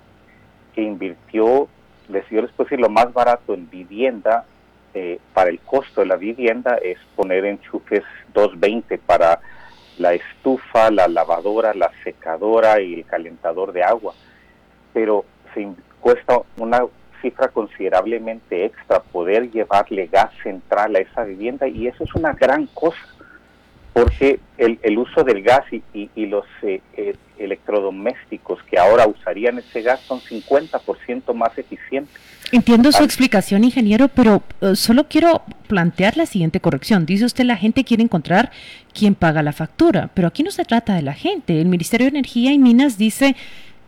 que 0.75 0.83
invirtió, 0.83 1.69
les, 2.09 2.29
yo 2.29 2.43
les 2.43 2.51
puedo 2.53 2.69
decir, 2.69 2.81
lo 2.81 2.91
más 2.91 3.13
barato 3.13 3.55
en 3.55 3.69
vivienda 3.71 4.45
eh, 4.95 5.19
para 5.35 5.51
el 5.51 5.59
costo 5.61 6.01
de 6.01 6.07
la 6.07 6.17
vivienda 6.17 6.77
es 6.77 6.99
poner 7.17 7.45
enchufes 7.45 8.05
220 8.35 8.99
para 8.99 9.41
la 9.99 10.15
estufa, 10.15 10.91
la 10.91 11.09
lavadora, 11.09 11.75
la 11.75 11.91
secadora 12.05 12.81
y 12.81 12.95
el 12.95 13.07
calentador 13.07 13.73
de 13.73 13.83
agua. 13.83 14.15
Pero 14.93 15.25
se 15.55 15.63
cuesta 16.07 16.39
una 16.59 16.83
cifra 17.21 17.49
considerablemente 17.49 18.65
extra 18.65 19.01
poder 19.01 19.51
llevarle 19.51 20.07
gas 20.07 20.31
central 20.41 20.95
a 20.95 21.01
esa 21.01 21.25
vivienda 21.25 21.67
y 21.67 21.89
eso 21.89 22.05
es 22.05 22.15
una 22.15 22.33
gran 22.33 22.67
cosa 22.67 22.97
porque 23.93 24.39
el, 24.57 24.79
el 24.85 24.99
uso 24.99 25.25
del 25.25 25.43
gas 25.43 25.65
y, 25.73 25.83
y, 26.15 26.27
los 26.27 26.45
eh, 26.63 26.81
eh, 26.97 27.17
electrodomésticos 27.39 28.63
que 28.71 28.79
ahora 28.79 29.09
usarían 29.09 29.59
ese 29.59 29.83
gas 29.83 29.99
son 30.01 30.21
50% 30.21 31.35
más 31.35 31.59
eficientes. 31.59 32.15
Entiendo 32.53 32.93
su 32.93 33.03
explicación, 33.03 33.65
ingeniero, 33.65 34.07
pero 34.07 34.45
eh, 34.61 34.77
solo 34.77 35.09
quiero 35.09 35.43
plantear 35.67 36.17
la 36.17 36.27
siguiente 36.27 36.61
corrección. 36.61 37.05
Dice 37.05 37.25
usted 37.25 37.45
la 37.45 37.57
gente 37.57 37.83
quiere 37.83 38.05
encontrar 38.05 38.53
quién 38.93 39.17
paga 39.17 39.43
la 39.43 39.53
factura, 39.53 40.11
pero 40.15 40.29
aquí 40.29 40.45
no 40.45 40.53
se 40.53 40.65
trata 40.65 40.95
de 40.95 41.03
la 41.03 41.15
gente. 41.15 41.61
El 41.61 41.67
Ministerio 41.67 42.05
de 42.05 42.11
Energía 42.11 42.53
y 42.53 42.59
Minas 42.59 42.99
dice 42.99 43.35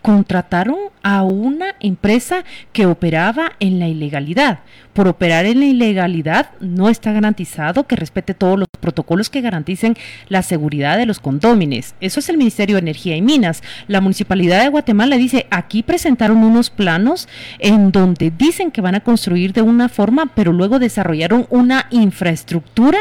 contrataron 0.03 0.77
a 1.03 1.23
una 1.23 1.75
empresa 1.81 2.45
que 2.73 2.87
operaba 2.87 3.53
en 3.61 3.79
la 3.79 3.89
ilegalidad. 3.89 4.61
Por 4.93 5.09
operar 5.09 5.47
en 5.47 5.61
la 5.61 5.67
ilegalidad 5.67 6.51
no 6.61 6.89
está 6.89 7.13
garantizado 7.13 7.87
que 7.87 7.97
respete 7.97 8.35
todos 8.35 8.59
los 8.59 8.69
protocolos 8.81 9.31
que 9.31 9.41
garanticen 9.41 9.97
la 10.29 10.43
seguridad 10.43 10.99
de 10.99 11.07
los 11.07 11.21
condómines. 11.21 11.95
Eso 12.01 12.21
es 12.21 12.29
el 12.29 12.37
Ministerio 12.37 12.77
de 12.77 12.81
Energía 12.81 13.17
y 13.17 13.23
Minas. 13.23 13.63
La 13.87 14.01
Municipalidad 14.01 14.63
de 14.63 14.69
Guatemala 14.69 15.17
dice, 15.17 15.47
aquí 15.51 15.83
presentaron 15.83 16.39
unos 16.39 16.71
planos 16.71 17.29
en 17.59 17.93
donde 17.93 18.31
dicen 18.31 18.71
que 18.71 18.81
van 18.81 18.97
a 18.97 19.01
construir 19.01 19.53
de 19.53 19.63
una 19.63 19.89
forma, 19.89 20.33
pero 20.35 20.53
luego 20.53 20.79
desarrollaron 20.79 21.47
una 21.51 21.87
infraestructura 21.91 22.99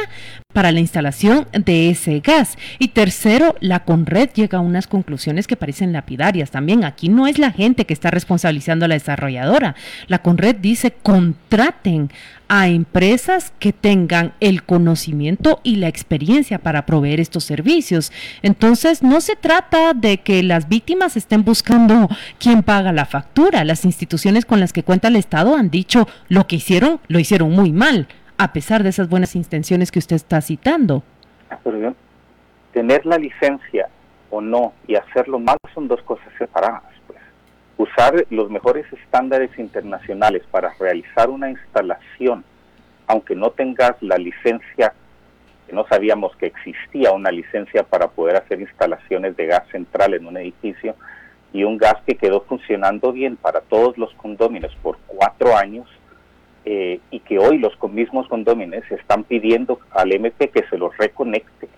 para 0.58 0.72
la 0.72 0.80
instalación 0.80 1.48
de 1.54 1.92
ese 1.92 2.20
gas. 2.20 2.58
Y 2.80 2.88
tercero, 2.88 3.56
la 3.60 3.82
Conred 3.82 4.32
llega 4.34 4.58
a 4.58 4.62
unas 4.62 4.88
conclusiones 4.88 5.46
que 5.46 5.56
parecen 5.56 5.94
lapidarias. 5.94 6.50
También 6.50 6.84
aquí 6.84 7.10
no 7.10 7.28
es 7.28 7.38
la 7.38 7.52
gente 7.52 7.86
que 7.86 7.94
está 7.94 8.10
responsabilizando 8.10 8.86
a 8.86 8.88
la 8.88 8.96
desarrolladora. 8.96 9.76
La 10.08 10.24
Conred 10.24 10.56
dice 10.56 10.96
contraten 11.04 12.10
a 12.48 12.70
empresas 12.70 13.54
que 13.60 13.72
tengan 13.72 14.34
el 14.40 14.64
conocimiento 14.64 15.60
y 15.62 15.76
la 15.76 15.90
experiencia 15.90 16.58
para 16.58 16.88
proveer 16.88 17.20
estos 17.20 17.44
servicios. 17.44 18.12
Entonces, 18.42 19.04
no 19.04 19.22
se 19.22 19.36
trata 19.36 19.94
de 19.94 20.22
que 20.22 20.42
las 20.42 20.68
víctimas 20.68 21.18
estén 21.18 21.44
buscando 21.44 22.10
quién 22.40 22.64
paga 22.64 22.92
la 22.92 23.06
factura. 23.06 23.64
Las 23.64 23.86
instituciones 23.86 24.46
con 24.46 24.60
las 24.60 24.74
que 24.74 24.82
cuenta 24.82 25.10
el 25.10 25.18
Estado 25.18 25.56
han 25.56 25.70
dicho 25.70 26.08
lo 26.30 26.48
que 26.48 26.56
hicieron, 26.56 27.00
lo 27.10 27.20
hicieron 27.20 27.52
muy 27.52 27.72
mal 27.72 28.08
a 28.38 28.54
pesar 28.54 28.84
de 28.84 28.90
esas 28.90 29.10
buenas 29.10 29.36
intenciones 29.36 29.92
que 29.92 30.00
usted 30.00 30.16
está 30.16 30.42
citando. 30.42 31.04
tener 32.72 33.06
la 33.06 33.18
licencia 33.18 33.90
o 34.30 34.40
no 34.40 34.74
y 34.88 34.96
hacerlo 34.96 35.40
mal 35.40 35.58
son 35.74 35.88
dos 35.88 36.02
cosas 36.04 36.28
separadas. 36.38 36.84
Pues. 37.08 37.20
Usar 37.78 38.26
los 38.30 38.52
mejores 38.52 38.86
estándares 38.94 39.58
internacionales 39.58 40.44
para 40.52 40.74
realizar 40.80 41.30
una 41.30 41.50
instalación, 41.50 42.44
aunque 43.08 43.36
no 43.36 43.50
tengas 43.50 43.96
la 44.02 44.18
licencia, 44.18 44.94
que 45.66 45.74
no 45.74 45.88
sabíamos 45.88 46.36
que 46.36 46.46
existía 46.46 47.12
una 47.12 47.32
licencia 47.32 47.84
para 47.84 48.08
poder 48.08 48.36
hacer 48.36 48.62
instalaciones 48.62 49.36
de 49.36 49.48
gas 49.48 49.68
central 49.72 50.14
en 50.14 50.28
un 50.28 50.38
edificio, 50.38 50.96
y 51.54 51.64
un 51.64 51.78
gas 51.78 51.96
que 52.06 52.16
quedó 52.16 52.42
funcionando 52.42 53.12
bien 53.12 53.38
para 53.38 53.62
todos 53.62 53.98
los 53.98 54.14
condóminos 54.16 54.76
por 54.84 54.98
cuatro 55.08 55.56
años, 55.56 55.88
eh, 56.70 57.00
y 57.12 57.22
que 57.22 57.40
hoy 57.40 57.60
los 57.60 57.82
mismos 57.90 58.28
condóminos 58.28 58.84
están 58.92 59.24
pidiendo 59.24 59.80
al 59.92 60.12
MP 60.12 60.50
que 60.50 60.66
se 60.70 60.78
los 60.78 60.96
reconecte 60.98 61.70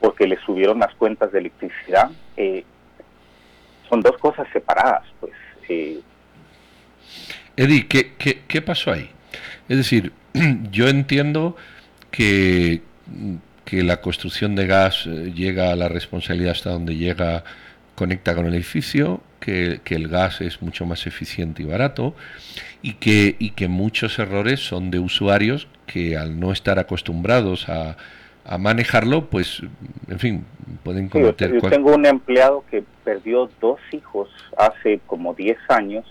porque 0.00 0.26
le 0.26 0.38
subieron 0.38 0.78
las 0.78 0.94
cuentas 0.94 1.32
de 1.32 1.40
electricidad. 1.40 2.10
Eh, 2.34 2.64
son 3.90 4.00
dos 4.00 4.16
cosas 4.16 4.48
separadas, 4.54 5.02
pues. 5.20 5.32
Eh. 5.68 6.00
Eddie, 7.58 7.86
¿qué, 7.86 8.14
¿qué, 8.16 8.40
qué, 8.48 8.62
pasó 8.62 8.92
ahí? 8.92 9.10
Es 9.68 9.76
decir, 9.76 10.14
yo 10.70 10.88
entiendo 10.88 11.54
que, 12.10 12.80
que 13.66 13.82
la 13.82 14.00
construcción 14.00 14.56
de 14.56 14.66
gas 14.66 15.04
llega 15.04 15.72
a 15.72 15.76
la 15.76 15.90
responsabilidad 15.90 16.52
hasta 16.52 16.70
donde 16.70 16.96
llega, 16.96 17.44
conecta 17.94 18.34
con 18.34 18.46
el 18.46 18.54
edificio, 18.54 19.20
que, 19.40 19.80
que 19.84 19.94
el 19.94 20.08
gas 20.08 20.40
es 20.40 20.62
mucho 20.62 20.86
más 20.86 21.06
eficiente 21.06 21.62
y 21.62 21.66
barato 21.66 22.14
y 22.82 22.94
que, 22.94 23.36
y 23.38 23.50
que 23.50 23.68
muchos 23.68 24.18
errores 24.18 24.60
son 24.60 24.90
de 24.90 24.98
usuarios 24.98 25.68
que 25.86 26.16
al 26.16 26.38
no 26.38 26.52
estar 26.52 26.78
acostumbrados 26.78 27.68
a, 27.68 27.96
a 28.44 28.58
manejarlo, 28.58 29.26
pues, 29.26 29.62
en 30.08 30.18
fin, 30.18 30.44
pueden 30.82 31.08
cometer... 31.08 31.52
yo, 31.52 31.68
tengo 31.68 31.94
un 31.94 32.06
empleado 32.06 32.64
que 32.70 32.84
perdió 33.04 33.50
dos 33.60 33.80
hijos 33.92 34.28
hace 34.56 35.00
como 35.06 35.34
10 35.34 35.58
años 35.68 36.04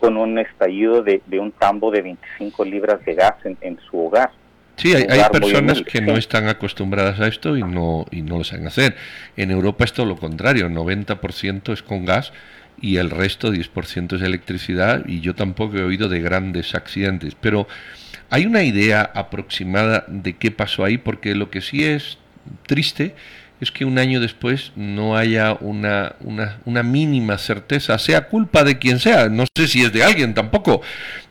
con 0.00 0.16
un 0.16 0.38
estallido 0.38 1.02
de, 1.02 1.22
de 1.26 1.38
un 1.38 1.52
tambo 1.52 1.90
de 1.90 2.02
25 2.02 2.64
libras 2.64 3.04
de 3.04 3.14
gas 3.14 3.34
en, 3.44 3.56
en 3.60 3.78
su 3.90 4.06
hogar. 4.06 4.30
Sí, 4.76 4.94
hay, 4.94 5.06
hay 5.08 5.22
personas 5.30 5.82
que 5.82 6.00
no 6.00 6.16
están 6.16 6.48
acostumbradas 6.48 7.18
a 7.20 7.26
esto 7.28 7.56
y 7.56 7.62
no, 7.62 8.06
y 8.10 8.22
no 8.22 8.38
lo 8.38 8.44
saben 8.44 8.66
hacer. 8.66 8.96
En 9.36 9.50
Europa 9.50 9.84
es 9.84 9.92
todo 9.92 10.06
lo 10.06 10.16
contrario, 10.16 10.68
90% 10.68 11.72
es 11.72 11.82
con 11.82 12.04
gas 12.04 12.32
y 12.80 12.98
el 12.98 13.10
resto 13.10 13.52
10% 13.52 14.16
es 14.16 14.22
electricidad 14.22 15.04
y 15.06 15.20
yo 15.20 15.34
tampoco 15.34 15.78
he 15.78 15.82
oído 15.82 16.08
de 16.08 16.20
grandes 16.20 16.74
accidentes, 16.74 17.34
pero 17.40 17.66
hay 18.28 18.44
una 18.44 18.62
idea 18.64 19.02
aproximada 19.14 20.04
de 20.08 20.36
qué 20.36 20.50
pasó 20.50 20.84
ahí 20.84 20.98
porque 20.98 21.34
lo 21.34 21.50
que 21.50 21.62
sí 21.62 21.84
es 21.84 22.18
triste 22.66 23.14
es 23.60 23.70
que 23.70 23.86
un 23.86 23.98
año 23.98 24.20
después 24.20 24.72
no 24.76 25.16
haya 25.16 25.54
una, 25.60 26.16
una, 26.20 26.58
una 26.66 26.82
mínima 26.82 27.38
certeza, 27.38 27.98
sea 27.98 28.28
culpa 28.28 28.64
de 28.64 28.78
quien 28.78 28.98
sea, 28.98 29.30
no 29.30 29.44
sé 29.56 29.66
si 29.66 29.82
es 29.82 29.92
de 29.92 30.04
alguien 30.04 30.34
tampoco, 30.34 30.82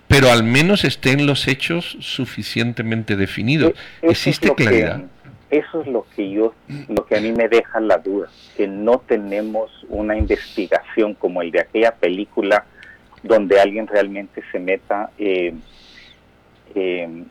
pero 0.07 0.31
al 0.31 0.43
menos 0.43 0.83
estén 0.83 1.25
los 1.25 1.47
hechos 1.47 1.97
suficientemente 1.99 3.15
definidos. 3.15 3.73
E-, 4.01 4.11
¿Existe 4.11 4.53
claridad? 4.53 5.03
eso 5.49 5.81
es 5.81 5.87
lo 5.87 6.05
que 6.15 6.29
yo, 6.29 6.53
lo 6.89 7.05
que 7.05 7.17
a 7.17 7.21
mí 7.21 7.31
me 7.31 7.47
deja 7.47 7.79
la 7.79 7.97
duda, 7.97 8.29
que 8.57 8.67
no 8.67 8.99
tenemos 8.99 9.71
una 9.89 10.17
investigación 10.17 11.13
como 11.13 11.41
el 11.41 11.51
de 11.51 11.61
aquella 11.61 11.93
película 11.93 12.65
donde 13.23 13.59
alguien 13.59 13.87
realmente 13.87 14.43
se 14.51 14.59
meta 14.59 15.11
eh, 15.17 15.53
eh, 16.73 17.23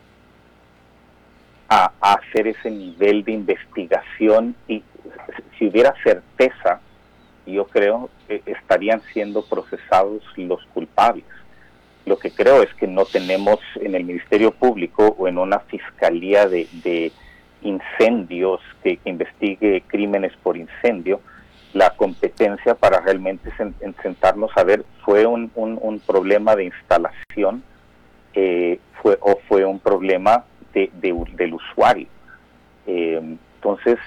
a, 1.69 1.93
hacer 2.00 2.49
ese 2.49 2.71
nivel 2.71 3.25
de 3.25 3.33
investigación 3.33 4.54
y 4.69 4.83
si 5.59 5.66
hubiera 5.69 5.95
certeza, 6.02 6.81
yo 7.47 7.66
creo 7.66 8.11
que 8.26 8.43
estarían 8.47 9.02
siendo 9.12 9.45
procesados 9.45 10.23
los 10.37 10.64
culpables. 10.73 11.25
Lo 12.06 12.18
que 12.18 12.30
creo 12.30 12.62
es 12.62 12.73
que 12.75 12.87
no 12.87 13.04
tenemos 13.06 13.58
en 13.76 13.94
el 13.94 14.04
Ministerio 14.04 14.50
Público 14.50 15.14
o 15.18 15.26
en 15.26 15.38
una 15.38 15.61
fiscalía 15.61 16.46
de 16.46 17.12
incendios, 17.64 18.61
que, 18.82 18.99
investigue 19.04 19.82
crímenes 19.87 20.32
por 20.42 20.56
incendio, 20.56 21.20
la 21.73 21.90
competencia 21.90 22.75
para 22.76 23.00
realmente 23.00 23.50
sentarnos 24.02 24.50
a 24.56 24.62
ver, 24.62 24.84
¿fue 25.04 25.26
un, 25.26 25.50
un, 25.56 26.00
problema 26.00 26.54
de 26.54 26.64
instalación 26.64 27.64
eh, 28.34 28.78
o 29.02 29.40
fue 29.49 29.64
un 29.64 29.80
problema 29.80 30.44
de, 30.73 30.90
del 30.92 31.54
usuario? 31.54 32.06
Eh, 32.87 33.20
entonces, 33.56 33.99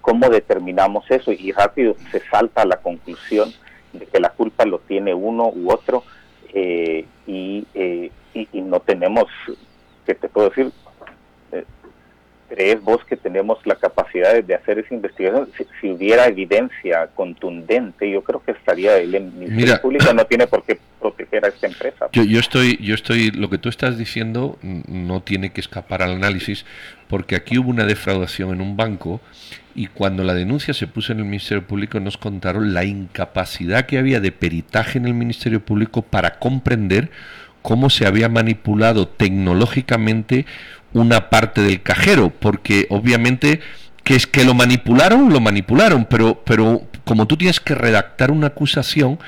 ¿cómo 0.00 0.30
determinamos 0.30 1.10
eso? 1.10 1.30
Y 1.32 1.52
rápido 1.52 1.94
se 2.10 2.20
salta 2.30 2.62
a 2.62 2.66
la 2.66 2.76
conclusión 2.76 3.52
de 3.98 4.06
que 4.06 4.20
la 4.20 4.30
culpa 4.30 4.64
lo 4.64 4.78
tiene 4.80 5.14
uno 5.14 5.48
u 5.48 5.70
otro 5.70 6.04
eh, 6.52 7.04
y, 7.26 7.66
y, 7.74 8.10
y, 8.52 8.60
no 8.60 8.80
tenemos, 8.80 9.24
¿qué 10.04 10.14
te 10.14 10.28
puedo 10.28 10.48
decir? 10.48 10.72
Crees 12.48 12.82
vos 12.82 13.04
que 13.04 13.16
tenemos 13.16 13.58
la 13.64 13.76
capacidad 13.76 14.42
de, 14.42 14.54
hacer 14.54 14.78
esa 14.78 14.94
investigación? 14.94 15.48
Si, 15.80 15.90
hubiera 15.90 16.26
evidencia 16.26 17.08
contundente, 17.14 18.10
yo 18.10 18.22
creo 18.22 18.42
que 18.42 18.52
estaría 18.52 18.96
el 18.96 19.20
Ministerio 19.32 19.80
Público 19.80 20.12
no 20.14 20.24
tiene 20.26 20.46
por 20.46 20.64
qué 20.64 20.78
proteger 21.00 21.44
a 21.44 21.48
esta 21.48 21.66
empresa. 21.66 22.08
Yo, 22.12 22.24
yo 22.24 22.40
estoy, 22.40 22.78
yo 22.78 22.94
estoy, 22.94 23.30
lo 23.30 23.50
que 23.50 23.58
tú 23.58 23.68
estás 23.68 23.98
diciendo 23.98 24.58
no 24.62 25.22
tiene 25.22 25.52
que 25.52 25.60
escapar 25.60 26.02
al 26.02 26.12
análisis, 26.12 26.64
porque 27.08 27.36
aquí 27.36 27.58
hubo 27.58 27.70
una 27.70 27.84
defraudación 27.84 28.52
en 28.52 28.60
un 28.60 28.76
banco 28.76 29.20
y 29.74 29.88
cuando 29.88 30.24
la 30.24 30.34
denuncia 30.34 30.72
se 30.72 30.86
puso 30.86 31.12
en 31.12 31.18
el 31.18 31.26
Ministerio 31.26 31.66
Público 31.66 32.00
nos 32.00 32.16
contaron 32.16 32.72
la 32.72 32.84
incapacidad 32.84 33.84
que 33.84 33.98
había 33.98 34.20
de 34.20 34.32
peritaje 34.32 34.98
en 34.98 35.06
el 35.06 35.14
Ministerio 35.14 35.60
Público 35.60 36.00
para 36.02 36.38
comprender 36.38 37.10
cómo 37.60 37.90
se 37.90 38.06
había 38.06 38.28
manipulado 38.28 39.08
tecnológicamente 39.08 40.46
una 40.92 41.30
parte 41.30 41.60
del 41.62 41.82
cajero, 41.82 42.30
porque 42.30 42.86
obviamente 42.90 43.60
que 44.06 44.14
es 44.14 44.26
que 44.26 44.44
lo 44.44 44.54
manipularon, 44.54 45.32
lo 45.32 45.40
manipularon, 45.40 46.04
pero, 46.04 46.40
pero 46.44 46.82
como 47.04 47.26
tú 47.26 47.36
tienes 47.36 47.58
que 47.58 47.74
redactar 47.74 48.30
una 48.30 48.48
acusación, 48.48 49.18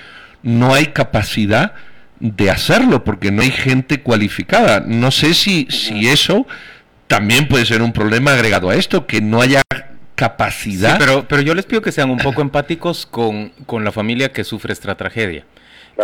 no 0.42 0.72
hay 0.72 0.86
capacidad 0.86 1.72
de 2.20 2.50
hacerlo, 2.50 3.02
porque 3.02 3.32
no 3.32 3.42
hay 3.42 3.50
gente 3.50 4.02
cualificada. 4.02 4.80
No 4.80 5.10
sé 5.10 5.34
si, 5.34 5.66
si 5.68 6.08
eso 6.08 6.46
también 7.08 7.48
puede 7.48 7.66
ser 7.66 7.82
un 7.82 7.92
problema 7.92 8.34
agregado 8.34 8.70
a 8.70 8.76
esto, 8.76 9.06
que 9.06 9.20
no 9.20 9.40
haya 9.40 9.62
capacidad. 10.14 10.98
pero, 10.98 11.26
pero 11.26 11.42
yo 11.42 11.54
les 11.54 11.64
pido 11.64 11.82
que 11.82 11.90
sean 11.90 12.10
un 12.10 12.18
poco 12.18 12.40
empáticos 12.40 13.06
con, 13.06 13.50
con 13.66 13.82
la 13.82 13.92
familia 13.92 14.32
que 14.32 14.44
sufre 14.44 14.72
esta 14.72 14.96
tragedia. 14.96 15.44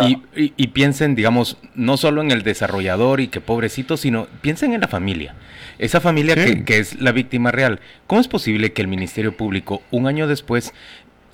Y, 0.01 0.67
piensen, 0.67 1.15
digamos, 1.15 1.57
no 1.73 1.95
solo 1.95 2.21
en 2.21 2.31
el 2.31 2.43
desarrollador 2.43 3.21
y 3.21 3.29
que 3.29 3.39
pobrecito, 3.39 3.95
sino 3.95 4.27
piensen 4.41 4.73
en 4.73 4.81
la 4.81 4.89
familia. 4.89 5.35
Esa 5.79 6.01
familia 6.01 6.35
que, 6.35 6.65
que, 6.65 6.79
es 6.79 6.99
la 6.99 7.13
víctima 7.13 7.51
real. 7.51 7.79
¿Cómo 8.05 8.19
es 8.19 8.27
posible 8.27 8.73
que 8.73 8.81
el 8.81 8.89
Ministerio 8.89 9.37
Público, 9.37 9.81
un 9.91 10.07
año 10.07 10.27
después, 10.27 10.73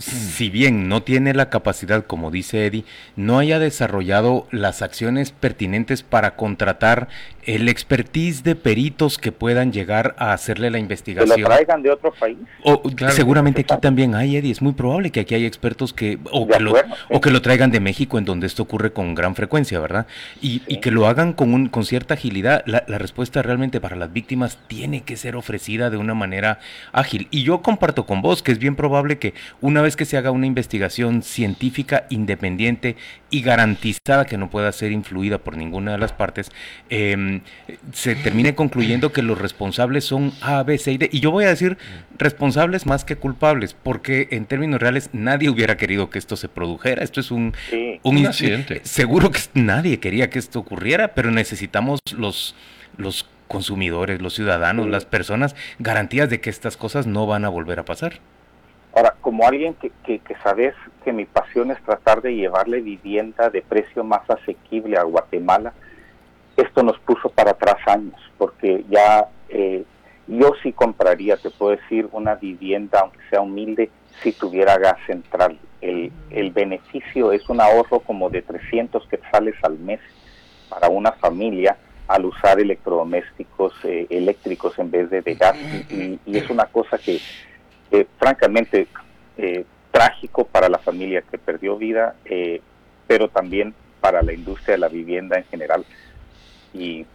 si 0.02 0.50
bien 0.50 0.90
no 0.90 1.04
tiene 1.04 1.34
la 1.34 1.50
capacidad, 1.50 2.06
como 2.06 2.32
dice 2.32 2.66
Eddie, 2.66 2.86
no 3.16 3.40
haya 3.40 3.60
desarrollado 3.60 4.48
las 4.52 4.82
acciones 4.82 5.32
pertinentes 5.32 6.04
para 6.04 6.36
contratar 6.36 7.08
el 7.44 7.70
expertise 7.70 8.44
de 8.44 8.56
peritos 8.56 9.18
que 9.18 9.32
puedan 9.32 9.72
llegar 9.72 10.16
a 10.18 10.34
hacerle 10.34 10.70
la 10.70 10.78
investigación. 10.78 11.36
¿Que 11.36 11.42
lo 11.42 11.48
traigan 11.48 11.82
de 11.82 11.90
otro 11.90 12.14
país? 12.14 12.38
O, 12.64 12.84
seguramente 13.10 13.62
aquí 13.62 13.74
también 13.82 14.14
hay, 14.14 14.38
Eddie. 14.38 14.52
Es 14.52 14.62
muy 14.62 14.74
probable 14.74 15.12
que 15.12 15.22
aquí 15.22 15.34
hay 15.36 15.46
expertos 15.46 15.94
que 15.94 16.20
o, 16.32 16.48
que 16.48 16.60
lo, 16.60 16.74
o 17.10 17.22
que 17.22 17.32
lo 17.32 17.42
traigan 17.42 17.72
de 17.72 17.80
México, 17.80 18.18
en 18.18 18.26
donde 18.26 18.48
esto 18.48 18.64
ocurre 18.64 18.94
con 18.94 19.16
gran 19.16 19.36
frecuencia, 19.36 19.80
¿verdad? 19.80 20.06
Y, 20.42 20.62
y 20.68 20.82
que 20.82 20.92
lo 20.92 21.08
hagan 21.08 21.34
con, 21.34 21.54
un, 21.54 21.68
con 21.70 21.86
cierta 21.86 22.14
agilidad. 22.14 22.64
La, 22.66 22.84
la 22.88 22.98
respuesta 22.98 23.42
realmente 23.42 23.82
para 23.82 23.96
las 23.96 24.14
víctimas 24.14 24.60
tiene 24.68 25.02
que 25.02 25.18
ser 25.18 25.36
ofrecida 25.36 25.90
de 25.90 25.98
una 25.98 26.14
manera 26.14 26.60
ágil. 26.92 27.28
Y 27.32 27.44
yo 27.44 27.62
comparto 27.62 28.06
con 28.06 28.22
vos 28.22 28.44
que 28.44 28.52
es 28.52 28.60
bien 28.60 28.76
probable 28.76 29.18
que 29.18 29.34
una 29.62 29.82
vez 29.82 29.91
que 29.96 30.06
se 30.06 30.18
haga 30.18 30.32
una 30.32 30.46
investigación 30.46 31.24
científica 31.24 32.06
independiente 32.10 32.96
y 33.30 33.42
garantizada 33.42 34.26
que 34.26 34.38
no 34.38 34.50
pueda 34.50 34.72
ser 34.72 34.92
influida 34.92 35.38
por 35.38 35.58
ninguna 35.58 35.94
de 35.94 35.98
las 35.98 36.14
partes, 36.14 36.52
em, 36.90 37.42
se 37.94 38.16
termine 38.16 38.56
concluyendo 38.56 39.12
que 39.12 39.22
los 39.22 39.38
responsables 39.38 40.04
son 40.04 40.34
A, 40.42 40.64
B, 40.64 40.78
C 40.78 40.92
y 40.94 40.98
D. 40.98 41.10
Y 41.12 41.20
yo 41.20 41.32
voy 41.32 41.46
a 41.46 41.50
decir 41.50 41.78
responsables 42.18 42.86
más 42.86 43.06
que 43.06 43.16
culpables, 43.16 43.74
porque 43.74 44.28
en 44.32 44.46
términos 44.46 44.82
reales 44.82 45.10
nadie 45.14 45.50
hubiera 45.50 45.78
querido 45.78 46.10
que 46.10 46.20
esto 46.20 46.36
se 46.36 46.50
produjera. 46.50 47.04
Esto 47.04 47.20
es 47.20 47.32
un, 47.32 47.54
un, 48.04 48.18
incidente. 48.18 48.82
Seguro 48.84 49.32
que 49.32 49.40
nadie 49.54 50.00
quería 50.00 50.30
que 50.30 50.40
esto 50.40 50.60
ocurriera, 50.60 51.14
pero 51.14 51.32
necesitamos 51.32 52.00
los, 52.16 52.56
los 52.98 53.28
consumidores, 53.48 54.22
los 54.22 54.34
ciudadanos, 54.34 54.88
las 54.88 55.06
personas, 55.06 55.56
garantías 55.78 56.30
de 56.30 56.40
que 56.40 56.50
estas 56.50 56.78
cosas 56.78 57.06
no 57.06 57.28
van 57.28 57.46
a 57.46 57.50
volver 57.50 57.80
a 57.80 57.86
pasar. 57.86 58.20
Ahora, 58.94 59.16
como 59.22 59.48
alguien 59.48 59.74
que, 59.76 59.92
que, 60.04 60.20
que, 60.20 60.36
sabes 60.44 60.76
que 61.04 61.14
mi 61.14 61.26
pasión 61.26 61.72
es 61.72 61.82
tratar 61.84 62.22
de 62.22 62.36
llevarle 62.36 62.82
vivienda 62.82 63.50
de 63.50 63.62
precio 63.62 64.04
más 64.04 64.30
asequible 64.30 64.98
a 64.98 65.04
Guatemala, 65.04 65.74
esto 66.58 66.84
nos 66.84 67.00
puso 67.00 67.30
para 67.30 67.52
atrás 67.52 67.78
años, 67.88 68.20
porque 68.38 68.84
ya 68.90 69.28
eh, 69.50 69.84
yo 70.28 70.54
sí 70.62 70.74
compraría, 70.74 71.38
te 71.38 71.50
puedo 71.50 71.76
decir, 71.76 72.08
una 72.12 72.36
vivienda, 72.36 73.00
aunque 73.00 73.20
sea 73.30 73.42
humilde, 73.42 73.90
si 74.22 74.34
tuviera 74.34 74.78
gas 74.78 74.98
central. 75.06 75.58
El, 75.80 76.12
el 76.30 76.52
beneficio 76.52 77.32
es 77.32 77.48
un 77.50 77.60
ahorro 77.60 78.02
como 78.02 78.30
de 78.30 78.42
300 78.42 79.08
quetzales 79.08 79.56
al 79.64 79.80
mes 79.80 80.00
para 80.70 80.90
una 80.90 81.12
familia 81.14 81.78
al 82.08 82.26
usar 82.26 82.60
electrodomésticos 82.60 83.74
eh, 83.84 84.06
eléctricos 84.10 84.78
en 84.80 84.92
vez 84.92 85.10
de, 85.10 85.22
de 85.22 85.36
gas. 85.36 85.56
Y, 85.90 86.20
y, 86.26 86.38
es 86.38 86.50
una 86.50 86.66
cosa 86.66 86.98
que 86.98 87.20
eh, 87.92 88.08
francamente 88.18 88.88
eh, 89.38 89.66
trágico 89.92 90.46
para 90.46 90.70
la 90.70 90.78
familia 90.78 91.22
que 91.30 91.38
perdió 91.38 91.78
vida, 91.78 92.16
eh, 92.24 92.62
pero 93.06 93.28
también 93.28 93.74
para 94.00 94.22
la 94.22 94.32
industria 94.32 94.76
de 94.76 94.80
la 94.80 94.88
vivienda 94.88 95.38
en 95.38 95.44
general. 95.46 95.86
Y 96.74 97.06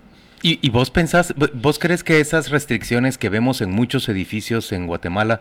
¿Y, 0.43 0.69
vos 0.69 0.91
pensás, 0.91 1.35
vos 1.55 1.79
crees 1.79 2.05
que 2.05 2.21
esas 2.21 2.51
restricciones 2.51 3.19
que 3.19 3.31
vemos 3.31 3.63
en 3.63 3.71
muchos 3.73 4.09
edificios 4.09 4.71
en 4.71 4.87
Guatemala, 4.87 5.41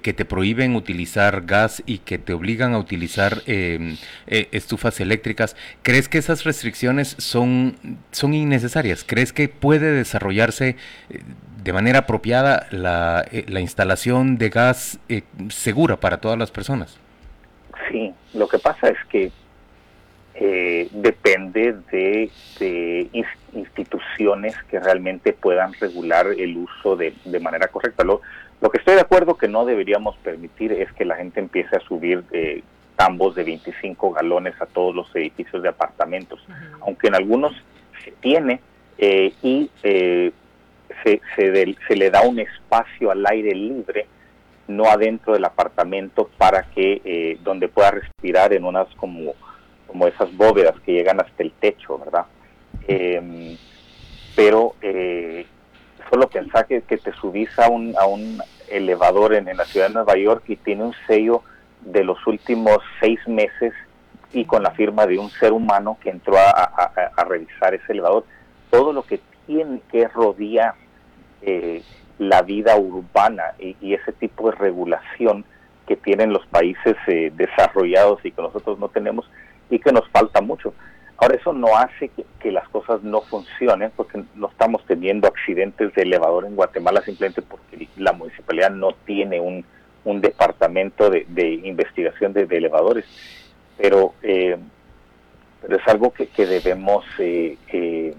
que 0.00 0.14
te 0.14 0.24
prohíben 0.24 0.76
utilizar 0.76 1.44
gas 1.44 1.82
y 1.84 1.98
que 1.98 2.16
te 2.16 2.32
obligan 2.32 2.72
a 2.72 2.78
utilizar 2.78 3.42
em, 3.46 3.98
estufas 4.26 5.00
eléctricas, 5.00 5.56
crees 5.82 6.08
que 6.08 6.16
esas 6.18 6.44
restricciones 6.44 7.16
son, 7.18 7.76
son 8.12 8.32
innecesarias? 8.32 9.04
¿Crees 9.04 9.34
que 9.34 9.48
puede 9.48 9.90
desarrollarse 9.92 10.76
de 11.62 11.72
manera 11.72 12.00
apropiada 12.00 12.66
la, 12.70 13.24
eh, 13.32 13.44
la 13.48 13.60
instalación 13.60 14.38
de 14.38 14.50
gas 14.50 14.98
eh, 15.08 15.22
segura 15.48 15.96
para 15.96 16.18
todas 16.18 16.38
las 16.38 16.50
personas? 16.50 16.98
Sí, 17.90 18.12
lo 18.34 18.48
que 18.48 18.58
pasa 18.58 18.88
es 18.88 18.98
que 19.08 19.30
eh, 20.38 20.88
depende 20.92 21.76
de, 21.90 22.30
instituciones 23.54 24.54
que 24.64 24.78
realmente 24.78 25.32
puedan 25.32 25.72
regular 25.74 26.26
el 26.26 26.58
uso 26.58 26.94
de, 26.94 27.14
de 27.24 27.40
manera 27.40 27.68
correcta. 27.68 28.04
Lo, 28.04 28.20
lo, 28.60 28.70
que 28.70 28.76
estoy 28.76 28.96
de 28.96 29.00
acuerdo 29.00 29.38
que 29.38 29.48
no 29.48 29.64
deberíamos 29.64 30.14
permitir 30.18 30.72
es 30.72 30.92
que 30.92 31.06
la 31.06 31.16
gente 31.16 31.40
empiece 31.40 31.74
a 31.74 31.80
subir 31.80 32.22
eh, 32.32 32.62
tambos 32.96 33.34
de 33.34 33.44
25 33.44 34.12
galones 34.12 34.60
a 34.60 34.66
todos 34.66 34.94
los 34.94 35.14
edificios 35.16 35.62
de 35.62 35.70
apartamentos, 35.70 36.46
aunque 36.82 37.08
en 37.08 37.14
algunos 37.14 37.54
se 38.04 38.12
tiene 38.12 38.60
eh, 38.98 39.32
y 39.42 39.70
se, 41.36 41.76
se, 41.86 41.96
le 41.96 42.10
da 42.10 42.22
un 42.22 42.38
espacio 42.40 43.10
al 43.10 43.24
aire 43.26 43.54
libre, 43.54 44.06
no 44.66 44.86
adentro 44.86 45.34
del 45.34 45.44
apartamento, 45.44 46.28
para 46.36 46.64
que 46.64 47.00
eh, 47.04 47.38
donde 47.42 47.68
pueda 47.68 47.92
respirar 47.92 48.52
en 48.52 48.64
unas 48.64 48.88
como, 48.96 49.34
como 49.86 50.06
esas 50.08 50.34
bóvedas 50.36 50.74
que 50.80 50.92
llegan 50.92 51.20
hasta 51.20 51.42
el 51.42 51.52
techo, 51.52 51.98
¿verdad? 51.98 52.26
Em, 52.88 53.56
pero 54.34 54.74
eh, 54.82 55.46
solo 56.10 56.28
pensar 56.28 56.66
que, 56.66 56.82
que, 56.82 56.98
te 56.98 57.12
subís 57.12 57.56
a 57.58 57.68
un, 57.68 57.94
a 57.96 58.06
un 58.06 58.42
elevador 58.68 59.34
en, 59.34 59.48
en 59.48 59.56
la 59.56 59.64
ciudad 59.64 59.88
de 59.88 59.94
Nueva 59.94 60.16
York 60.16 60.44
y 60.48 60.56
tiene 60.56 60.84
un 60.84 60.94
sello 61.06 61.42
de 61.82 62.02
los 62.02 62.26
últimos 62.26 62.78
seis 63.00 63.20
meses 63.28 63.72
y 64.32 64.44
con 64.44 64.62
la 64.62 64.72
firma 64.72 65.06
de 65.06 65.18
un 65.18 65.30
ser 65.30 65.52
humano 65.52 65.98
que 66.02 66.10
entró 66.10 66.36
a, 66.36 66.50
a, 66.50 66.92
a 67.16 67.24
revisar 67.24 67.74
ese 67.74 67.92
elevador, 67.92 68.24
todo 68.70 68.92
lo 68.92 69.02
que 69.04 69.20
tiene 69.46 69.80
que 69.90 70.08
rodear 70.08 70.74
eh, 71.46 71.82
la 72.18 72.42
vida 72.42 72.76
urbana 72.76 73.54
y, 73.58 73.94
ese 73.94 74.12
tipo 74.12 74.50
de 74.50 74.56
regulación 74.56 75.44
que 75.86 75.96
tienen 75.96 76.32
los 76.32 76.46
países 76.46 76.96
eh, 77.06 77.32
desarrollados 77.34 78.24
y 78.24 78.32
que 78.32 78.42
nosotros 78.42 78.78
no 78.78 78.88
tenemos 78.88 79.30
y 79.70 79.78
que 79.78 79.92
nos 79.92 80.08
falta 80.10 80.40
mucho. 80.40 80.74
Ahora, 81.18 81.36
eso 81.36 81.52
no 81.52 81.76
hace 81.76 82.10
que, 82.40 82.52
las 82.52 82.68
cosas 82.68 83.02
no 83.02 83.22
funcionen, 83.22 83.90
porque 83.96 84.22
no 84.34 84.48
estamos 84.48 84.84
teniendo 84.86 85.26
accidentes 85.26 85.92
de 85.94 86.02
elevador 86.02 86.44
en 86.44 86.54
Guatemala 86.54 87.00
simplemente 87.02 87.42
porque 87.42 87.88
la 87.96 88.12
municipalidad 88.12 88.70
no 88.70 88.92
tiene 89.04 89.40
un, 89.40 89.64
departamento 90.20 91.10
de, 91.10 91.60
investigación 91.64 92.32
de, 92.32 92.42
elevadores. 92.42 93.04
Pero, 93.76 94.14
eh, 94.22 94.56
pero 95.60 95.76
es 95.76 95.88
algo 95.88 96.12
que, 96.12 96.28
que 96.28 96.46
debemos 96.46 97.04
eh, 97.18 97.56
eh, 97.72 98.14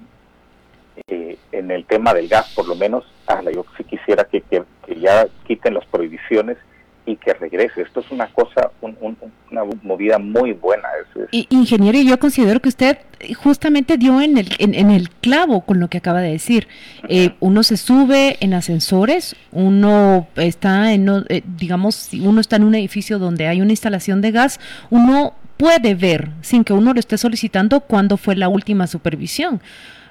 eh, 1.07 1.37
en 1.51 1.71
el 1.71 1.85
tema 1.85 2.13
del 2.13 2.27
gas, 2.27 2.51
por 2.55 2.67
lo 2.67 2.75
menos, 2.75 3.05
yo 3.53 3.65
sí 3.77 3.83
quisiera 3.83 4.23
que, 4.23 4.41
que, 4.41 4.63
ya 4.99 5.27
quiten 5.45 5.73
las 5.73 5.85
prohibiciones 5.85 6.57
y 7.05 7.15
que 7.15 7.33
regrese. 7.33 7.81
Esto 7.81 8.01
es 8.01 8.11
una 8.11 8.27
cosa, 8.27 8.71
una 8.81 9.63
movida 9.81 10.19
muy 10.19 10.51
buena. 10.51 10.89
ingeniero, 11.31 11.99
yo 12.01 12.19
considero 12.19 12.59
que 12.59 12.69
usted 12.69 12.97
justamente 13.41 13.97
dio 13.97 14.21
en 14.21 14.37
el, 14.37 14.49
en, 14.59 14.91
el 14.91 15.09
clavo 15.09 15.61
con 15.61 15.79
lo 15.79 15.87
que 15.87 15.99
acaba 15.99 16.21
de 16.21 16.31
decir. 16.31 16.67
Eh, 17.07 17.31
uno 17.39 17.63
se 17.63 17.77
sube 17.77 18.37
en 18.41 18.53
ascensores, 18.53 19.35
uno 19.51 20.27
está 20.35 20.91
en, 20.93 21.07
eh, 21.29 21.41
digamos, 21.57 21.95
si 21.95 22.27
uno 22.27 22.41
está 22.41 22.57
en 22.57 22.65
un 22.65 22.75
edificio 22.75 23.19
donde 23.19 23.47
hay 23.47 23.61
una 23.61 23.71
instalación 23.71 24.21
de 24.21 24.31
gas, 24.31 24.59
uno 24.89 25.33
puede 25.55 25.95
ver, 25.95 26.29
sin 26.41 26.63
que 26.65 26.73
uno 26.73 26.93
lo 26.93 26.99
esté 26.99 27.17
solicitando, 27.17 27.79
cuándo 27.81 28.17
fue 28.17 28.35
la 28.35 28.49
última 28.49 28.85
supervisión 28.85 29.61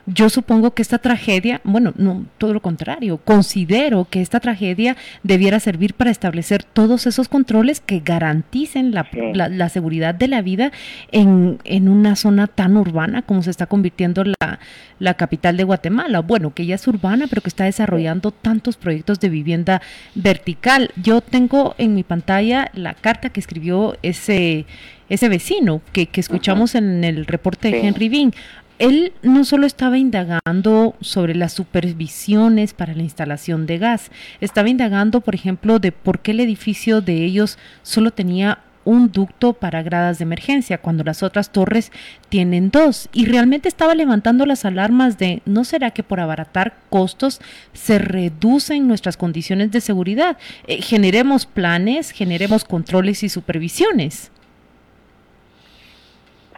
yo 0.06 0.30
supongo 0.30 0.72
que 0.72 0.82
esta 0.82 0.98
tragedia, 0.98 1.60
bueno, 1.64 1.92
no, 1.96 2.26
todo 2.38 2.54
lo 2.54 2.62
contrario, 2.62 3.18
considero 3.18 4.06
que 4.08 4.22
esta 4.22 4.38
tragedia 4.38 4.96
debiera 5.24 5.58
servir 5.58 5.94
para 5.94 6.12
establecer 6.12 6.62
todos 6.62 7.06
esos 7.06 7.28
controles 7.28 7.80
que 7.80 8.00
garanticen 8.00 8.92
la, 8.92 9.08
la, 9.34 9.68
seguridad 9.68 10.14
de 10.14 10.28
la 10.28 10.42
vida 10.42 10.70
en, 11.10 11.58
en, 11.64 11.88
una 11.88 12.14
zona 12.14 12.46
tan 12.46 12.76
urbana 12.76 13.22
como 13.22 13.42
se 13.42 13.50
está 13.50 13.66
convirtiendo 13.66 14.22
la, 14.24 14.60
la 15.00 15.14
capital 15.14 15.56
de 15.56 15.64
Guatemala. 15.64 16.20
Bueno, 16.20 16.54
que 16.54 16.66
ya 16.66 16.76
es 16.76 16.86
urbana, 16.86 17.26
pero 17.28 17.42
que 17.42 17.48
está 17.48 17.64
desarrollando 17.64 18.30
tantos 18.30 18.76
proyectos 18.76 19.18
de 19.18 19.28
vivienda 19.28 19.82
vertical. 20.14 20.90
Yo 21.02 21.20
tengo 21.20 21.74
en 21.78 21.94
mi 21.94 22.04
pantalla 22.04 22.70
la 22.74 22.94
carta 22.94 23.30
que 23.30 23.40
escribió 23.40 23.96
ese, 24.02 24.66
ese 25.08 25.28
vecino 25.28 25.82
que, 25.92 26.06
que 26.06 26.20
escuchamos 26.20 26.76
en 26.76 27.02
el 27.02 27.26
reporte 27.26 27.70
de 27.70 27.80
Henry 27.80 28.08
Bean. 28.08 28.32
Él 28.78 29.14
no 29.22 29.44
solo 29.44 29.66
estaba 29.66 29.96
indagando 29.98 30.94
sobre 31.00 31.34
las 31.34 31.52
supervisiones 31.54 32.74
para 32.74 32.94
la 32.94 33.02
instalación 33.02 33.66
de 33.66 33.78
gas, 33.78 34.10
estaba 34.40 34.68
indagando, 34.68 35.20
por 35.20 35.34
ejemplo, 35.34 35.78
de 35.78 35.92
por 35.92 36.20
qué 36.20 36.32
el 36.32 36.40
edificio 36.40 37.00
de 37.00 37.24
ellos 37.24 37.58
solo 37.82 38.10
tenía 38.10 38.58
un 38.86 39.10
ducto 39.10 39.52
para 39.52 39.82
gradas 39.82 40.18
de 40.18 40.22
emergencia, 40.22 40.78
cuando 40.78 41.02
las 41.04 41.22
otras 41.22 41.50
torres 41.50 41.90
tienen 42.28 42.70
dos. 42.70 43.08
Y 43.12 43.26
realmente 43.26 43.68
estaba 43.68 43.94
levantando 43.94 44.46
las 44.46 44.64
alarmas 44.64 45.18
de, 45.18 45.42
¿no 45.44 45.64
será 45.64 45.90
que 45.90 46.04
por 46.04 46.20
abaratar 46.20 46.76
costos 46.88 47.40
se 47.72 47.98
reducen 47.98 48.86
nuestras 48.86 49.16
condiciones 49.16 49.72
de 49.72 49.80
seguridad? 49.80 50.38
Eh, 50.68 50.80
generemos 50.80 51.46
planes, 51.46 52.12
generemos 52.12 52.64
controles 52.64 53.24
y 53.24 53.28
supervisiones. 53.28 54.30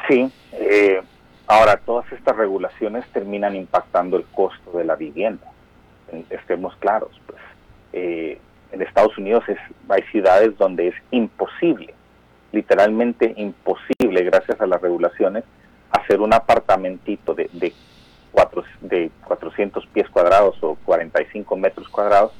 Sí, 0.06 0.28
eh, 0.52 1.00
ahora 1.48 1.78
todas 1.78 2.10
estas 2.12 2.36
regulaciones 2.36 3.04
terminan 3.12 3.56
impactando 3.56 4.16
el 4.16 4.24
costo 4.26 4.78
de 4.78 4.84
la 4.84 4.94
vivienda. 4.94 5.46
Estemos 6.30 6.76
claros, 6.76 7.10
pues. 7.26 7.38
Eh, 7.92 8.38
en 8.70 8.82
Estados 8.82 9.16
Unidos 9.16 9.44
es, 9.48 9.58
hay 9.88 10.02
ciudades 10.12 10.56
donde 10.58 10.88
es 10.88 10.94
imposible 11.10 11.94
literalmente 12.52 13.34
imposible, 13.36 14.24
gracias 14.24 14.60
a 14.60 14.66
las 14.66 14.80
regulaciones, 14.80 15.44
hacer 15.90 16.20
un 16.20 16.32
apartamentito 16.32 17.34
de, 17.34 17.50
de, 17.52 17.72
cuatro, 18.32 18.64
de 18.80 19.10
400 19.24 19.86
pies 19.86 20.08
cuadrados 20.08 20.56
o 20.62 20.76
45 20.84 21.56
metros 21.56 21.88
cuadrados 21.88 22.32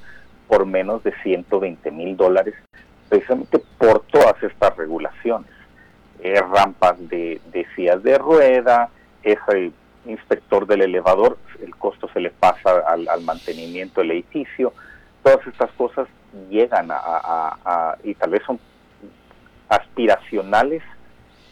por 0.47 0.65
menos 0.65 1.03
de 1.03 1.13
120 1.23 1.91
mil 1.91 2.17
dólares, 2.17 2.55
precisamente 3.09 3.61
por 3.77 4.01
todas 4.07 4.43
estas 4.43 4.77
regulaciones. 4.77 5.51
Eh, 6.21 6.41
rampas 6.41 6.97
de, 7.09 7.41
de 7.53 7.67
sillas 7.77 8.03
de 8.03 8.19
rueda, 8.19 8.91
ese 9.23 9.73
inspector 10.07 10.67
del 10.67 10.83
elevador, 10.83 11.39
el 11.63 11.75
costo 11.77 12.09
se 12.13 12.21
le 12.21 12.31
pasa 12.31 12.81
al, 12.87 13.23
mantenimiento 13.23 14.01
del 14.01 14.13
edificio, 14.13 14.73
todas 15.23 15.47
estas 15.47 15.71
cosas 15.73 16.09
llegan 16.49 16.89
a, 16.91 17.97
y 18.05 18.15
tal 18.15 18.31
vez 18.31 18.43
son 18.45 18.59
aspiracionales 19.69 20.83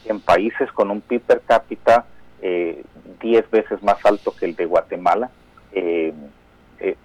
en 0.04 0.20
países 0.20 0.70
con 0.72 0.90
un 0.90 1.00
PIB 1.00 1.20
per 1.22 1.40
cápita 1.42 2.06
eh, 2.40 2.82
10 3.20 3.50
veces 3.50 3.82
más 3.82 4.04
alto 4.04 4.34
que 4.38 4.46
el 4.46 4.56
de 4.56 4.66
Guatemala. 4.66 5.30
Eh, 5.72 6.12
eh, 6.78 6.96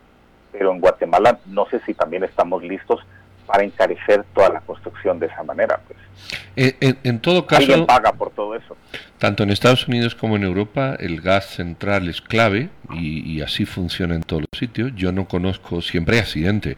pero 0.52 0.71
en 0.71 0.80
Guatemala 0.80 1.39
no 1.47 1.65
sé 1.67 1.80
si 1.86 1.93
también 1.93 2.24
estamos 2.24 2.63
listos 2.63 3.02
para 3.51 3.65
encarecer 3.65 4.23
toda 4.33 4.49
la 4.49 4.61
construcción 4.61 5.19
de 5.19 5.25
esa 5.25 5.43
manera. 5.43 5.81
Pues. 5.85 5.99
Eh, 6.55 6.95
en, 7.03 7.19
todo 7.19 7.45
caso, 7.45 7.63
alguien 7.63 7.85
paga 7.85 8.13
por 8.13 8.31
todo 8.31 8.55
eso. 8.55 8.77
Tanto 9.17 9.43
en 9.43 9.49
Estados 9.49 9.87
Unidos 9.89 10.15
como 10.15 10.37
en 10.37 10.43
Europa, 10.43 10.95
el 10.97 11.19
gas 11.19 11.47
central 11.47 12.07
es 12.07 12.21
clave 12.21 12.69
y, 12.93 13.29
y 13.29 13.41
así 13.41 13.65
funciona 13.65 14.15
en 14.15 14.23
todos 14.23 14.43
los 14.43 14.57
sitios. 14.57 14.93
Yo 14.95 15.11
no 15.11 15.27
conozco, 15.27 15.81
siempre 15.81 16.15
hay 16.15 16.21
accidente, 16.21 16.77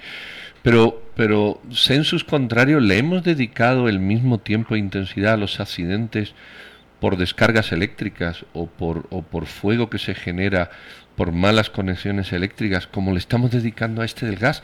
pero, 0.63 0.99
pero 1.15 1.62
census 1.71 2.23
contrario, 2.23 2.79
¿le 2.79 2.97
hemos 2.97 3.23
dedicado 3.23 3.88
el 3.88 3.99
mismo 3.99 4.39
tiempo 4.39 4.73
e 4.73 4.79
intensidad 4.79 5.33
a 5.33 5.38
los 5.38 5.59
accidentes 5.59 6.33
por 6.99 7.17
descargas 7.17 7.71
eléctricas 7.71 8.45
o 8.53 8.65
por, 8.65 9.05
o 9.12 9.21
por 9.21 9.45
fuego 9.45 9.91
que 9.91 9.99
se 9.99 10.15
genera 10.15 10.71
por 11.15 11.31
malas 11.31 11.69
conexiones 11.69 12.33
eléctricas 12.33 12.88
como 12.88 13.12
le 13.12 13.19
estamos 13.19 13.51
dedicando 13.51 14.01
a 14.01 14.05
este 14.05 14.25
del 14.25 14.38
gas? 14.38 14.63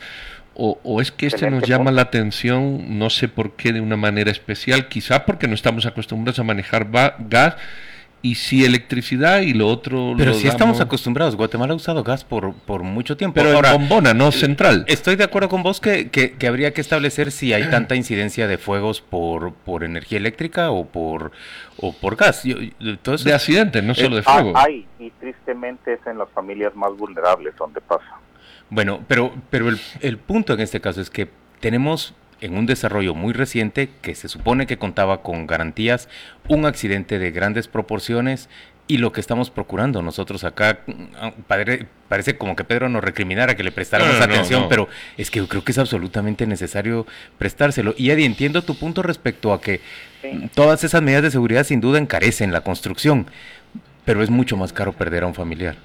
O, 0.54 0.78
o, 0.82 1.00
es 1.00 1.12
que 1.12 1.26
este 1.26 1.50
nos 1.50 1.66
llama 1.66 1.90
la 1.90 2.02
atención, 2.02 2.98
no 2.98 3.08
sé 3.08 3.28
por 3.28 3.52
qué, 3.52 3.72
de 3.72 3.80
una 3.80 3.96
manera 3.96 4.30
especial, 4.30 4.88
quizá 4.88 5.24
porque 5.24 5.48
no 5.48 5.54
estamos 5.54 5.86
acostumbrados 5.86 6.38
a 6.38 6.42
manejar 6.42 6.88
gas 7.18 7.56
y 8.22 8.34
si 8.34 8.64
electricidad 8.64 9.40
y 9.40 9.54
lo 9.54 9.68
otro 9.68 10.14
pero 10.16 10.34
si 10.34 10.46
estamos 10.46 10.80
acostumbrados 10.80 11.36
Guatemala 11.36 11.72
ha 11.72 11.76
usado 11.76 12.04
gas 12.04 12.24
por, 12.24 12.54
por 12.54 12.82
mucho 12.82 13.16
tiempo. 13.16 13.34
Pero 13.34 13.56
Ahora, 13.56 13.72
bombona 13.72 14.12
no 14.12 14.30
central. 14.30 14.84
Estoy 14.88 15.16
de 15.16 15.24
acuerdo 15.24 15.48
con 15.48 15.62
vos 15.62 15.80
que, 15.80 16.10
que, 16.10 16.46
habría 16.46 16.72
que 16.72 16.80
establecer 16.80 17.32
si 17.32 17.52
hay 17.52 17.70
tanta 17.70 17.94
incidencia 17.96 18.46
de 18.46 18.58
fuegos 18.58 19.00
por 19.00 19.54
por 19.54 19.84
energía 19.84 20.18
eléctrica 20.18 20.70
o 20.70 20.84
por 20.84 21.32
o 21.78 21.92
por 21.92 22.16
gas. 22.16 22.42
De 22.44 23.34
accidentes 23.34 23.82
no 23.82 23.94
solo 23.94 24.16
de 24.16 24.22
fuego. 24.22 24.52
hay 24.54 24.86
y 24.98 25.10
tristemente 25.12 25.94
es 25.94 26.06
en 26.06 26.18
las 26.18 26.28
familias 26.30 26.74
más 26.76 26.94
vulnerables 26.96 27.56
donde 27.56 27.80
pasa 27.80 28.19
bueno 28.70 29.04
pero 29.06 29.34
pero 29.50 29.68
el, 29.68 29.78
el 30.00 30.18
punto 30.18 30.54
en 30.54 30.60
este 30.60 30.80
caso 30.80 31.00
es 31.00 31.10
que 31.10 31.28
tenemos 31.60 32.14
en 32.40 32.56
un 32.56 32.66
desarrollo 32.66 33.14
muy 33.14 33.32
reciente 33.32 33.90
que 34.00 34.14
se 34.14 34.28
supone 34.28 34.66
que 34.66 34.78
contaba 34.78 35.22
con 35.22 35.46
garantías, 35.46 36.08
un 36.48 36.64
accidente 36.64 37.18
de 37.18 37.30
grandes 37.30 37.68
proporciones 37.68 38.48
y 38.86 38.98
lo 38.98 39.12
que 39.12 39.20
estamos 39.20 39.50
procurando 39.50 40.02
nosotros 40.02 40.42
acá, 40.42 40.80
parece 42.08 42.36
como 42.36 42.56
que 42.56 42.64
Pedro 42.64 42.88
nos 42.88 43.04
recriminara 43.04 43.54
que 43.54 43.62
le 43.62 43.70
prestáramos 43.70 44.20
atención, 44.20 44.66
pero 44.68 44.88
es 45.16 45.30
que 45.30 45.38
yo 45.38 45.46
creo 45.46 45.62
que 45.62 45.70
es 45.70 45.78
absolutamente 45.78 46.44
necesario 46.44 47.06
prestárselo. 47.38 47.94
Y 47.96 48.10
Eddie, 48.10 48.26
entiendo 48.26 48.62
tu 48.62 48.76
punto 48.76 49.04
respecto 49.04 49.52
a 49.52 49.60
que 49.60 49.80
todas 50.54 50.82
esas 50.82 51.02
medidas 51.02 51.22
de 51.22 51.30
seguridad 51.30 51.62
sin 51.62 51.80
duda 51.80 52.00
encarecen 52.00 52.50
la 52.50 52.62
construcción, 52.62 53.26
pero 54.04 54.24
es 54.24 54.30
mucho 54.30 54.56
más 54.56 54.72
caro 54.72 54.92
perder 54.92 55.22
a 55.22 55.28
un 55.28 55.34
familiar. 55.34 55.76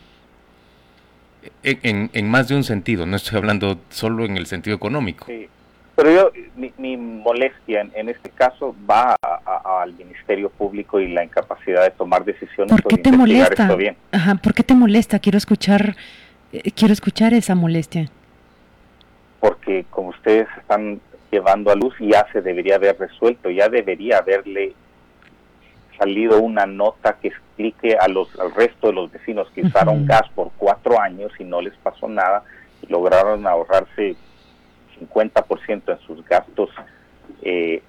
En, 1.64 2.10
en, 2.14 2.30
más 2.30 2.48
de 2.48 2.56
un 2.56 2.64
sentido, 2.64 3.06
no 3.06 3.16
estoy 3.16 3.38
hablando 3.38 3.80
solo 3.90 4.26
en 4.26 4.38
el 4.38 4.46
sentido 4.46 4.76
económico. 4.76 5.26
Sí. 5.28 5.48
Pero 5.96 6.12
yo, 6.12 6.32
mi, 6.78 6.98
molestia 6.98 7.88
en, 7.94 8.10
este 8.10 8.30
caso 8.30 8.76
va 8.90 9.16
al 9.82 9.94
Ministerio 9.94 10.50
Público 10.50 11.00
y 11.00 11.08
la 11.08 11.24
incapacidad 11.24 11.84
de 11.84 11.92
tomar 11.92 12.26
decisiones. 12.26 12.70
¿Por 12.70 12.84
qué 12.84 12.98
te 12.98 13.12
molesta? 13.14 13.70
Ajá, 14.12 14.36
¿por 14.36 14.54
qué 14.54 14.64
te 14.64 14.74
molesta? 14.74 15.20
Quiero 15.20 15.38
escuchar, 15.38 15.96
eh, 16.52 16.72
quiero 16.72 16.94
escuchar 16.94 17.34
esa 17.34 17.56
molestia. 17.56 18.10
Porque 19.40 19.86
como 19.90 20.10
ustedes 20.10 20.50
están 20.58 21.00
llevando 21.32 21.72
a 21.72 21.76
luz, 21.76 21.94
ya 22.00 22.28
se 22.34 22.42
debería 22.42 22.76
haber 22.76 23.00
resuelto, 23.00 23.50
ya 23.50 23.70
debería 23.70 24.18
haberle 24.18 24.74
salido 25.98 26.42
una 26.42 26.66
nota 26.66 27.18
que 27.22 27.32
a 28.00 28.08
los, 28.08 28.38
al 28.40 28.54
resto 28.54 28.88
de 28.88 28.94
los 28.94 29.12
vecinos 29.12 29.50
que 29.56 29.62
usaron 29.62 30.06
gas 30.06 30.24
por 30.36 30.52
cuatro 30.58 31.00
años 31.00 31.32
y 31.40 31.44
no 31.44 31.62
les 31.62 31.74
pasó 31.78 32.08
nada 32.08 32.44
y 32.82 32.92
lograron 32.92 33.48
ahorrarse 33.48 34.16
50% 35.00 35.82
en 35.88 36.00
sus 36.06 36.26
gastos 36.26 36.70
eh, 37.42 37.82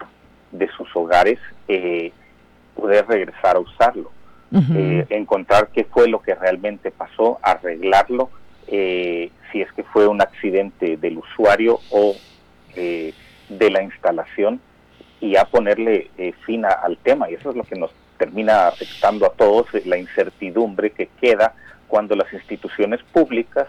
de 0.53 0.69
sus 0.77 0.89
hogares, 0.95 1.39
eh, 1.69 2.13
poder 2.75 3.07
regresar 3.07 3.57
a 3.57 3.61
usarlo, 3.61 4.11
eh, 4.75 5.05
encontrar 5.11 5.69
qué 5.69 5.85
fue 5.85 6.09
lo 6.09 6.23
que 6.23 6.35
realmente 6.35 6.91
pasó, 6.91 7.39
arreglarlo, 7.43 8.31
si 8.67 9.61
es 9.61 9.73
que 9.73 9.83
fue 9.85 10.07
un 10.07 10.21
accidente 10.21 10.97
del 10.97 11.19
usuario 11.19 11.81
o 11.91 12.15
de 12.75 13.71
la 13.71 13.83
instalación, 13.83 14.61
y 15.21 15.37
a 15.37 15.45
ponerle 15.45 16.11
fin 16.45 16.65
al 16.65 16.97
tema. 16.99 17.31
Y 17.31 17.35
eso 17.35 17.51
es 17.51 17.57
lo 17.57 17.65
que 17.65 17.75
nos 17.75 17.91
termina 18.19 18.69
afectando 18.69 19.27
a 19.27 19.31
todos, 19.31 19.67
la 19.85 19.97
incertidumbre 19.97 20.91
que 20.91 21.09
queda 21.21 21.55
cuando 21.89 22.17
las 22.17 22.33
instituciones 22.33 23.01
públicas 23.13 23.67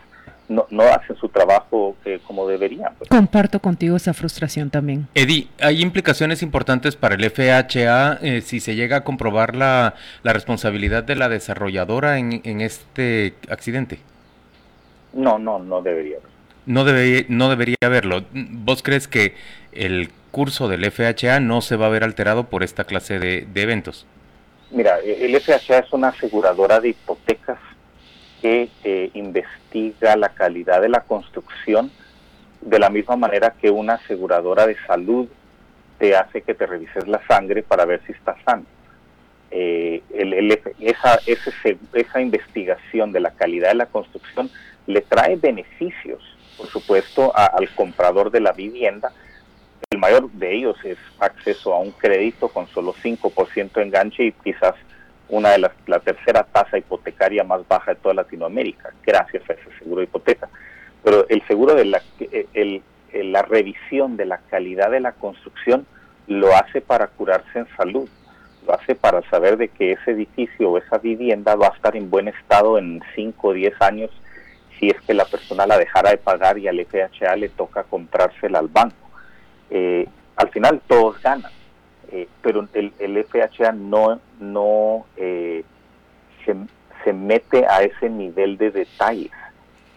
no, 0.49 0.65
no 0.69 0.83
hacen 0.83 1.15
su 1.17 1.29
trabajo 1.29 1.95
eh, 2.05 2.19
como 2.25 2.47
deberían. 2.47 2.93
Pues. 2.97 3.09
Comparto 3.09 3.59
contigo 3.59 3.95
esa 3.95 4.13
frustración 4.13 4.69
también. 4.69 5.07
Eddie, 5.13 5.47
¿hay 5.59 5.81
implicaciones 5.81 6.41
importantes 6.41 6.95
para 6.95 7.15
el 7.15 7.29
FHA 7.29 8.19
eh, 8.21 8.41
si 8.41 8.59
se 8.59 8.75
llega 8.75 8.97
a 8.97 9.03
comprobar 9.03 9.55
la, 9.55 9.95
la 10.23 10.33
responsabilidad 10.33 11.03
de 11.03 11.15
la 11.15 11.29
desarrolladora 11.29 12.17
en, 12.17 12.41
en, 12.43 12.61
este 12.61 13.33
accidente? 13.49 13.99
No, 15.13 15.37
no, 15.39 15.59
no 15.59 15.81
debería 15.81 16.17
No, 16.65 16.85
debe, 16.85 17.25
no 17.29 17.49
debería 17.49 17.75
haberlo. 17.83 18.23
¿Vos 18.33 18.83
crees 18.83 19.07
que 19.07 19.35
el 19.71 20.11
curso 20.31 20.67
del 20.67 20.89
FHA 20.89 21.39
no 21.39 21.61
se 21.61 21.75
va 21.75 21.87
a 21.87 21.89
ver 21.89 22.03
alterado 22.03 22.45
por 22.45 22.63
esta 22.63 22.85
clase 22.85 23.19
de, 23.19 23.47
de 23.51 23.61
eventos? 23.61 24.05
Mira, 24.71 24.99
el 24.99 25.39
FHA 25.39 25.79
es 25.79 25.93
una 25.93 26.09
aseguradora 26.09 26.79
de 26.79 26.89
hipotecas 26.89 27.59
que 28.41 28.69
eh, 28.83 29.09
investiga 29.13 30.15
la 30.15 30.29
calidad 30.29 30.81
de 30.81 30.89
la 30.89 31.01
construcción 31.01 31.91
de 32.61 32.79
la 32.79 32.89
misma 32.89 33.15
manera 33.15 33.53
que 33.59 33.69
una 33.69 33.93
aseguradora 33.93 34.67
de 34.67 34.75
salud 34.85 35.27
te 35.97 36.15
hace 36.15 36.41
que 36.41 36.53
te 36.53 36.65
revises 36.65 37.07
la 37.07 37.25
sangre 37.27 37.63
para 37.63 37.85
ver 37.85 38.01
si 38.05 38.11
está 38.11 38.35
sano. 38.43 38.65
eh, 39.51 40.03
esa 41.93 42.21
investigación 42.21 43.11
de 43.11 43.19
la 43.19 43.31
calidad 43.31 43.69
de 43.69 43.75
la 43.75 43.85
construcción 43.85 44.49
le 44.85 45.01
trae 45.01 45.35
beneficios, 45.37 46.21
por 46.57 46.67
supuesto, 46.67 47.31
al 47.35 47.69
comprador 47.75 48.31
de 48.31 48.41
la 48.41 48.51
vivienda. 48.51 49.11
El 49.89 49.99
mayor 49.99 50.29
de 50.31 50.55
ellos 50.55 50.77
es 50.83 50.97
acceso 51.19 51.73
a 51.73 51.79
un 51.79 51.91
crédito 51.91 52.49
con 52.49 52.67
solo 52.67 52.93
5% 52.93 53.71
de 53.73 53.83
enganche 53.83 54.23
y 54.25 54.31
quizás 54.31 54.75
una 55.29 55.51
de 55.51 55.59
las, 55.59 55.71
la 55.87 55.99
tercera 55.99 56.43
tasa 56.43 56.77
hipotecaria 56.77 57.43
más 57.43 57.67
baja 57.67 57.93
de 57.93 57.99
toda 57.99 58.13
Latinoamérica, 58.13 58.93
gracias 59.05 59.49
a 59.49 59.53
ese 59.53 59.77
seguro 59.79 59.99
de 59.99 60.05
hipoteca. 60.05 60.49
Pero 61.03 61.27
el 61.29 61.45
seguro 61.47 61.75
de 61.75 61.85
la, 61.85 62.01
el, 62.53 62.81
la 63.13 63.41
revisión 63.41 64.17
de 64.17 64.25
la 64.25 64.39
calidad 64.49 64.91
de 64.91 64.99
la 64.99 65.13
construcción 65.13 65.85
lo 66.27 66.55
hace 66.55 66.81
para 66.81 67.07
curarse 67.07 67.59
en 67.59 67.67
salud, 67.77 68.09
lo 68.65 68.73
hace 68.73 68.95
para 68.95 69.21
saber 69.29 69.57
de 69.57 69.69
que 69.69 69.93
ese 69.93 70.11
edificio 70.11 70.69
o 70.69 70.77
esa 70.77 70.97
vivienda 70.97 71.55
va 71.55 71.67
a 71.67 71.75
estar 71.75 71.95
en 71.95 72.09
buen 72.09 72.27
estado 72.27 72.77
en 72.77 73.01
5 73.15 73.47
o 73.47 73.53
10 73.53 73.81
años 73.81 74.11
si 74.79 74.89
es 74.89 74.99
que 75.01 75.13
la 75.13 75.25
persona 75.25 75.65
la 75.65 75.77
dejara 75.77 76.11
de 76.11 76.17
pagar 76.17 76.57
y 76.57 76.67
al 76.67 76.85
FHA 76.85 77.35
le 77.35 77.49
toca 77.49 77.83
comprársela 77.83 78.59
al 78.59 78.67
banco. 78.67 79.06
Eh, 79.69 80.07
al 80.35 80.49
final 80.49 80.81
todos 80.87 81.21
ganan, 81.21 81.51
eh, 82.11 82.27
pero 82.41 82.67
el, 82.73 82.93
el, 82.99 83.25
FHA 83.25 83.71
no, 83.73 84.19
no 84.39 85.05
eh, 85.17 85.63
se, 86.45 86.55
se 87.03 87.13
mete 87.13 87.65
a 87.65 87.81
ese 87.83 88.09
nivel 88.09 88.57
de 88.57 88.71
detalles. 88.71 89.31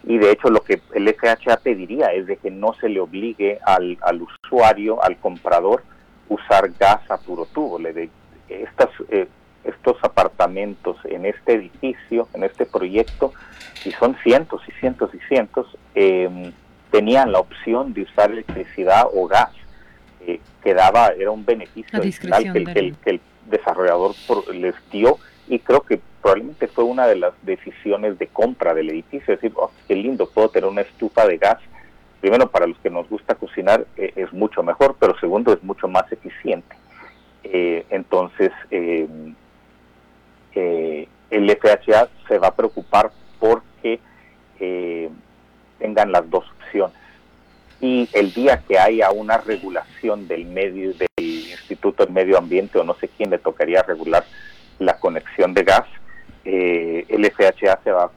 Y 0.03 0.17
de 0.17 0.31
hecho 0.31 0.49
lo 0.49 0.61
que 0.61 0.81
el 0.93 1.07
FHA 1.13 1.57
pediría 1.57 2.07
es 2.07 2.25
de 2.25 2.37
que 2.37 2.49
no 2.49 2.73
se 2.81 2.89
le 2.89 2.99
obligue 2.99 3.59
al, 3.65 3.97
al 4.01 4.21
usuario, 4.21 5.03
al 5.03 5.17
comprador, 5.17 5.83
usar 6.27 6.71
gas 6.79 7.09
a 7.09 7.17
puro 7.17 7.45
tubo. 7.45 7.77
Le 7.77 7.93
de, 7.93 8.09
estas, 8.49 8.89
eh, 9.09 9.27
estos 9.63 9.97
apartamentos 10.03 10.97
en 11.05 11.25
este 11.25 11.53
edificio, 11.53 12.27
en 12.33 12.43
este 12.43 12.65
proyecto, 12.65 13.33
y 13.85 13.91
son 13.91 14.15
cientos 14.23 14.61
y 14.67 14.71
cientos 14.79 15.13
y 15.13 15.19
cientos, 15.27 15.77
em, 15.93 16.51
tenían 16.89 17.31
la 17.31 17.39
opción 17.39 17.93
de 17.93 18.03
usar 18.03 18.31
electricidad 18.31 19.05
o 19.13 19.27
gas, 19.27 19.51
eh, 20.27 20.39
que 20.63 20.73
daba, 20.73 21.07
era 21.09 21.31
un 21.31 21.45
beneficio 21.45 21.99
adicional 21.99 22.53
que, 22.53 22.63
que, 22.65 23.09
el, 23.09 23.21
desarrollador 23.49 24.15
les 24.53 24.75
dio 24.91 25.17
y 25.47 25.59
creo 25.59 25.81
que 25.81 25.99
probablemente 26.21 26.67
fue 26.67 26.83
una 26.83 27.07
de 27.07 27.15
las 27.15 27.33
decisiones 27.41 28.17
de 28.19 28.27
compra 28.27 28.73
del 28.73 28.89
edificio, 28.89 29.33
es 29.33 29.41
decir, 29.41 29.51
oh, 29.57 29.71
qué 29.87 29.95
lindo, 29.95 30.29
puedo 30.29 30.49
tener 30.49 30.69
una 30.69 30.81
estufa 30.81 31.25
de 31.25 31.37
gas. 31.37 31.57
Primero, 32.21 32.49
para 32.49 32.67
los 32.67 32.77
que 32.77 32.89
nos 32.89 33.09
gusta 33.09 33.35
cocinar 33.35 33.85
eh, 33.97 34.13
es 34.15 34.31
mucho 34.31 34.61
mejor, 34.61 34.95
pero 34.99 35.17
segundo, 35.19 35.51
es 35.51 35.63
mucho 35.63 35.87
más 35.87 36.09
eficiente. 36.11 36.75
Eh, 37.43 37.85
entonces, 37.89 38.51
eh, 38.69 39.07
el 40.53 41.57
FHA 41.57 42.09
se 42.27 42.37
va 42.37 42.47
a 42.47 42.55
preocupar 42.55 43.11
porque 43.39 43.99
tengan 45.79 46.11
las 46.11 46.29
dos 46.29 46.45
opciones. 46.59 47.00
Y 47.81 48.07
el 48.13 48.31
día 48.33 48.61
que 48.67 48.77
haya 48.77 49.11
una 49.11 49.37
regulación 49.37 50.27
del 50.27 50.45
medio 50.45 50.93
del 50.93 51.09
Instituto 51.17 52.05
del 52.05 52.13
Medio 52.13 52.37
Ambiente 52.37 52.77
o 52.77 52.83
no 52.83 52.93
sé 52.95 53.09
quién 53.09 53.31
le 53.31 53.39
tocaría 53.39 53.81
regular 53.81 54.23
la 54.77 54.99
conexión 54.99 55.53
de 55.53 55.63
gas, 55.63 55.85
eh, 56.45 57.05
el 57.09 57.25
FHA 57.25 57.79
se 57.83 57.91
va 57.91 58.05
a 58.05 58.11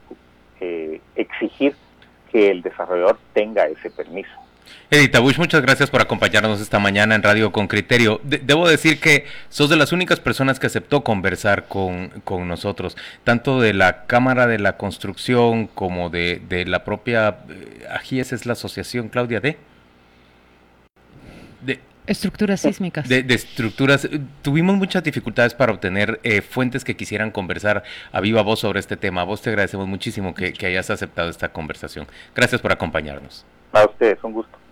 eh, 0.59 1.01
exigir 1.15 1.75
que 2.31 2.51
el 2.51 2.61
desarrollador 2.61 3.17
tenga 3.33 3.65
ese 3.65 3.89
permiso. 3.89 4.44
Edita 4.91 5.19
Bush, 5.19 5.37
muchas 5.37 5.61
gracias 5.61 5.89
por 5.89 6.01
acompañarnos 6.01 6.61
esta 6.61 6.77
mañana 6.77 7.15
en 7.15 7.23
Radio 7.23 7.51
con 7.51 7.67
Criterio. 7.67 8.21
debo 8.23 8.67
decir 8.67 8.99
que 8.99 9.25
sos 9.49 9.69
de 9.69 9.75
las 9.77 9.91
únicas 9.91 10.19
personas 10.19 10.59
que 10.59 10.67
aceptó 10.67 11.03
conversar 11.03 11.65
con, 11.67 12.11
nosotros, 12.47 12.95
tanto 13.23 13.59
de 13.59 13.73
la 13.73 14.05
Cámara 14.05 14.45
de 14.47 14.59
la 14.59 14.77
Construcción 14.77 15.67
como 15.67 16.09
de, 16.09 16.41
de 16.47 16.65
la 16.65 16.83
propia, 16.83 17.39
eh, 17.49 17.85
AGIES 17.89 18.33
es 18.33 18.45
la 18.45 18.53
asociación 18.53 19.09
Claudia 19.09 19.39
D. 19.39 19.57
De, 21.61 21.79
Estructuras 22.05 22.61
sísmicas. 22.61 23.09
De, 23.09 23.25
estructuras. 23.29 24.07
Tuvimos 24.43 24.75
muchas 24.75 25.03
dificultades 25.03 25.55
para 25.55 25.71
obtener 25.71 26.19
eh, 26.21 26.41
fuentes 26.41 26.83
que 26.83 26.95
quisieran 26.95 27.31
conversar 27.31 27.83
a 28.11 28.21
viva 28.21 28.43
voz 28.43 28.59
sobre 28.59 28.79
este 28.79 28.95
tema. 28.95 29.21
A 29.21 29.23
vos 29.23 29.41
te 29.41 29.49
agradecemos 29.49 29.87
muchísimo 29.87 30.35
que 30.35 30.65
hayas 30.67 30.91
aceptado 30.91 31.29
esta 31.29 31.49
conversación. 31.49 32.05
Gracias 32.35 32.61
por 32.61 32.71
acompañarnos. 32.71 33.45
A 33.75 33.83
ustedes, 33.83 34.23
un 34.23 34.31
gusto. 34.31 34.64